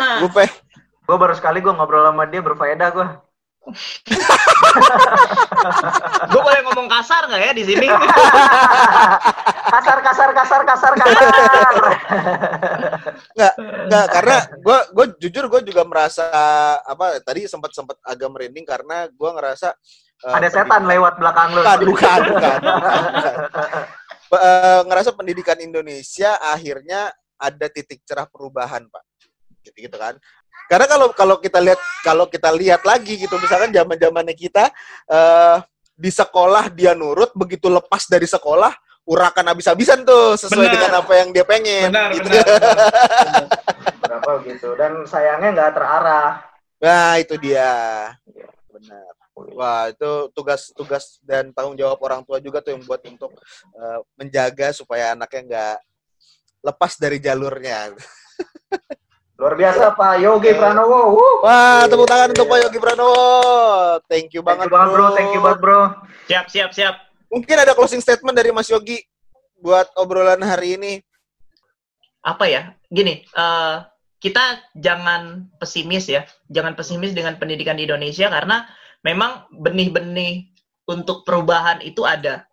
nah 0.00 0.16
gue 0.20 0.30
pe 0.30 0.44
Gua 1.04 1.16
baru 1.18 1.34
sekali 1.34 1.58
gua 1.58 1.74
ngobrol 1.74 2.00
sama 2.02 2.24
dia 2.24 2.40
berfaedah 2.40 2.88
gua. 2.90 3.06
gue 6.30 6.40
boleh 6.40 6.60
ngomong 6.66 6.86
kasar 6.88 7.26
nggak 7.26 7.40
ya 7.40 7.52
di 7.54 7.64
sini 7.64 7.86
kasar, 9.74 9.98
kasar, 10.02 10.30
kasar, 10.34 10.60
kasar, 10.66 10.92
kasar. 10.98 11.72
nggak 13.36 13.52
nggak 13.86 14.06
karena 14.10 14.36
gue 14.58 14.78
gue 14.94 15.06
jujur 15.26 15.44
gue 15.46 15.60
juga 15.70 15.82
merasa 15.86 16.26
apa 16.82 17.22
tadi 17.22 17.46
sempat 17.46 17.70
sempat 17.74 17.96
agak 18.02 18.28
merinding 18.30 18.66
karena 18.66 19.06
gue 19.08 19.30
ngerasa 19.30 19.68
eh, 20.26 20.34
Ada 20.36 20.48
setan 20.50 20.84
pendidikan- 20.84 20.90
lewat 20.90 21.14
belakang 21.18 21.48
lu. 21.54 21.60
bukan 21.62 21.78
bukan 21.86 22.20
bukan, 22.28 22.58
bukan. 22.60 23.38
Eh, 24.30 24.80
ngerasa 24.86 25.10
pendidikan 25.18 25.58
Indonesia 25.58 26.38
akhirnya 26.38 27.10
ada 27.40 27.66
titik 27.72 28.04
cerah 28.06 28.28
perubahan 28.30 28.84
pak 28.86 29.02
gitu 29.64 29.88
gitu 29.88 29.96
kan 29.96 30.14
karena 30.70 30.86
kalau 30.86 31.10
kalau 31.10 31.36
kita 31.42 31.58
lihat 31.58 31.80
kalau 32.06 32.24
kita 32.30 32.54
lihat 32.54 32.86
lagi 32.86 33.18
gitu 33.18 33.34
misalkan 33.42 33.74
zaman 33.74 33.98
zamannya 33.98 34.38
kita 34.38 34.70
eh 35.10 35.58
di 36.00 36.08
sekolah 36.08 36.70
dia 36.72 36.94
nurut 36.94 37.34
begitu 37.34 37.66
lepas 37.68 38.06
dari 38.06 38.24
sekolah 38.24 38.72
urakan 39.04 39.50
habis-habisan 39.50 40.06
tuh 40.06 40.38
sesuai 40.38 40.70
Benar. 40.70 40.74
dengan 40.78 40.92
apa 41.02 41.12
yang 41.18 41.28
dia 41.34 41.44
pengen 41.44 41.90
benar 41.90 42.08
gitu. 42.14 42.28
benar, 42.30 42.44
benar. 42.46 43.44
Berapa 44.00 44.30
gitu. 44.46 44.68
Dan 44.78 44.92
sayangnya 45.08 45.48
nggak 45.56 45.72
terarah. 45.74 46.30
Nah, 46.80 47.12
itu 47.18 47.34
dia. 47.42 47.72
Benar. 48.70 49.12
Wah, 49.56 49.88
itu 49.88 50.28
tugas-tugas 50.36 51.16
dan 51.24 51.48
tanggung 51.56 51.74
jawab 51.74 51.96
orang 52.04 52.20
tua 52.22 52.38
juga 52.44 52.60
tuh 52.60 52.76
yang 52.76 52.84
buat 52.84 53.00
untuk 53.08 53.32
eh, 53.74 54.00
menjaga 54.20 54.70
supaya 54.76 55.16
anaknya 55.16 55.40
nggak 55.48 55.76
lepas 56.70 56.92
dari 57.00 57.18
jalurnya. 57.18 57.96
Luar 59.40 59.56
biasa 59.56 59.96
Pak 59.96 60.20
Yogi 60.20 60.52
Pranowo. 60.52 61.16
Wuh. 61.16 61.36
Wah, 61.48 61.88
tepuk 61.88 62.04
tangan 62.04 62.28
untuk 62.36 62.44
Pak 62.44 62.58
Yogi 62.68 62.76
Pranowo. 62.76 63.24
Thank 64.04 64.36
you 64.36 64.44
Thank 64.44 64.68
banget, 64.68 64.68
you 64.68 64.74
banget 64.76 64.92
bro, 64.92 65.06
thank 65.16 65.30
you 65.32 65.40
banget 65.40 65.60
bro. 65.64 65.80
siap 66.28 66.46
siap 66.52 66.70
siap 66.76 66.94
Mungkin 67.32 67.56
ada 67.56 67.72
closing 67.72 68.04
statement 68.04 68.36
dari 68.36 68.52
Mas 68.52 68.68
Yogi 68.68 69.00
buat 69.58 69.88
obrolan 69.96 70.44
hari 70.44 70.76
ini. 70.76 70.94
apa 72.20 72.44
ya 72.44 72.76
gini 72.92 73.24
eh, 73.24 73.76
kita 74.20 74.60
jangan 74.76 75.48
pesimis 75.56 76.04
ya 76.04 76.28
jangan 76.52 76.76
pesimis 76.76 77.16
dengan 77.16 77.40
pendidikan 77.40 77.80
di 77.80 77.88
Indonesia 77.88 78.28
karena 78.28 78.68
memang 79.00 79.48
benih-benih 79.48 80.52
untuk 80.84 81.24
perubahan 81.24 81.80
itu 81.80 82.04
ada 82.04 82.44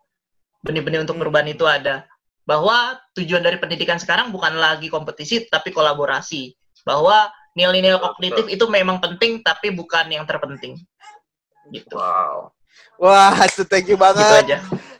benih-benih 0.64 1.04
untuk 1.04 1.20
perubahan 1.20 1.52
itu 1.52 1.68
ada 1.68 2.08
bahwa 2.48 2.96
tujuan 3.12 3.44
dari 3.44 3.60
pendidikan 3.60 4.00
sekarang 4.00 4.32
bukan 4.32 4.56
lagi 4.56 4.88
kompetisi 4.88 5.44
tapi 5.52 5.68
kolaborasi 5.68 6.56
bahwa 6.88 7.28
nilai-nilai 7.52 8.00
kognitif 8.00 8.48
itu 8.48 8.64
memang 8.72 8.96
penting 8.96 9.44
tapi 9.44 9.68
bukan 9.68 10.08
yang 10.08 10.24
terpenting 10.24 10.80
gitu 11.68 12.00
Wow. 12.00 12.48
Wah, 12.96 13.36
thank 13.68 13.92
you 13.92 13.94
gitu 13.94 14.00
banget. 14.00 14.24
aja 14.48 14.58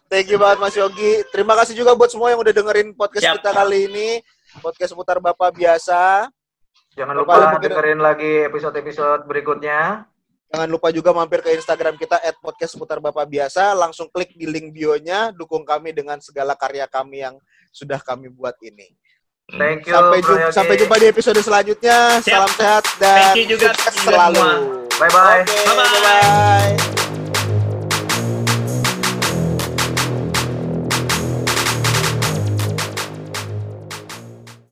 Thank 0.09 0.33
you 0.33 0.41
banget 0.41 0.57
Mas 0.57 0.73
Yogi. 0.73 1.21
Terima 1.29 1.53
kasih 1.53 1.77
juga 1.77 1.93
buat 1.93 2.09
semua 2.09 2.33
yang 2.33 2.41
udah 2.41 2.49
dengerin 2.49 2.97
podcast 2.97 3.29
Siap. 3.29 3.35
kita 3.45 3.51
kali 3.53 3.93
ini. 3.93 4.09
Podcast 4.65 4.97
seputar 4.97 5.21
Bapak 5.21 5.53
biasa. 5.53 6.33
Jangan 6.97 7.15
Bapak, 7.21 7.29
lupa 7.29 7.37
mungkin- 7.53 7.65
dengerin 7.69 8.01
lagi 8.01 8.33
episode-episode 8.49 9.29
berikutnya. 9.29 10.09
Jangan 10.49 10.69
lupa 10.73 10.89
juga 10.89 11.13
mampir 11.13 11.45
ke 11.45 11.53
Instagram 11.61 12.01
kita 12.01 12.17
@podcast 12.41 12.73
seputar 12.73 13.05
Bapak 13.05 13.29
biasa. 13.29 13.77
Langsung 13.77 14.09
klik 14.09 14.33
di 14.33 14.49
link 14.49 14.73
bio-nya, 14.73 15.29
dukung 15.37 15.69
kami 15.69 15.93
dengan 15.93 16.17
segala 16.25 16.57
karya 16.57 16.89
kami 16.89 17.21
yang 17.29 17.37
sudah 17.69 18.01
kami 18.01 18.33
buat 18.33 18.57
ini. 18.65 18.97
Thank 19.49 19.89
you. 19.89 19.97
Sampai 19.97 20.21
jumpa, 20.21 20.41
Yogi. 20.43 20.53
sampai 20.53 20.75
jumpa 20.77 20.95
di 20.99 21.07
episode 21.09 21.41
selanjutnya. 21.41 21.99
Siap. 22.21 22.29
Salam 22.29 22.51
sehat 22.53 22.85
dan 23.01 23.33
Thank 23.33 23.37
you 23.41 23.47
juga- 23.49 23.73
sukses 23.73 23.95
selalu. 24.05 24.37
semua. 24.37 24.53
Bye-bye. 24.99 25.41
Oke, 25.41 25.57
Bye-bye. 25.65 25.89
bye-bye. 25.89 26.98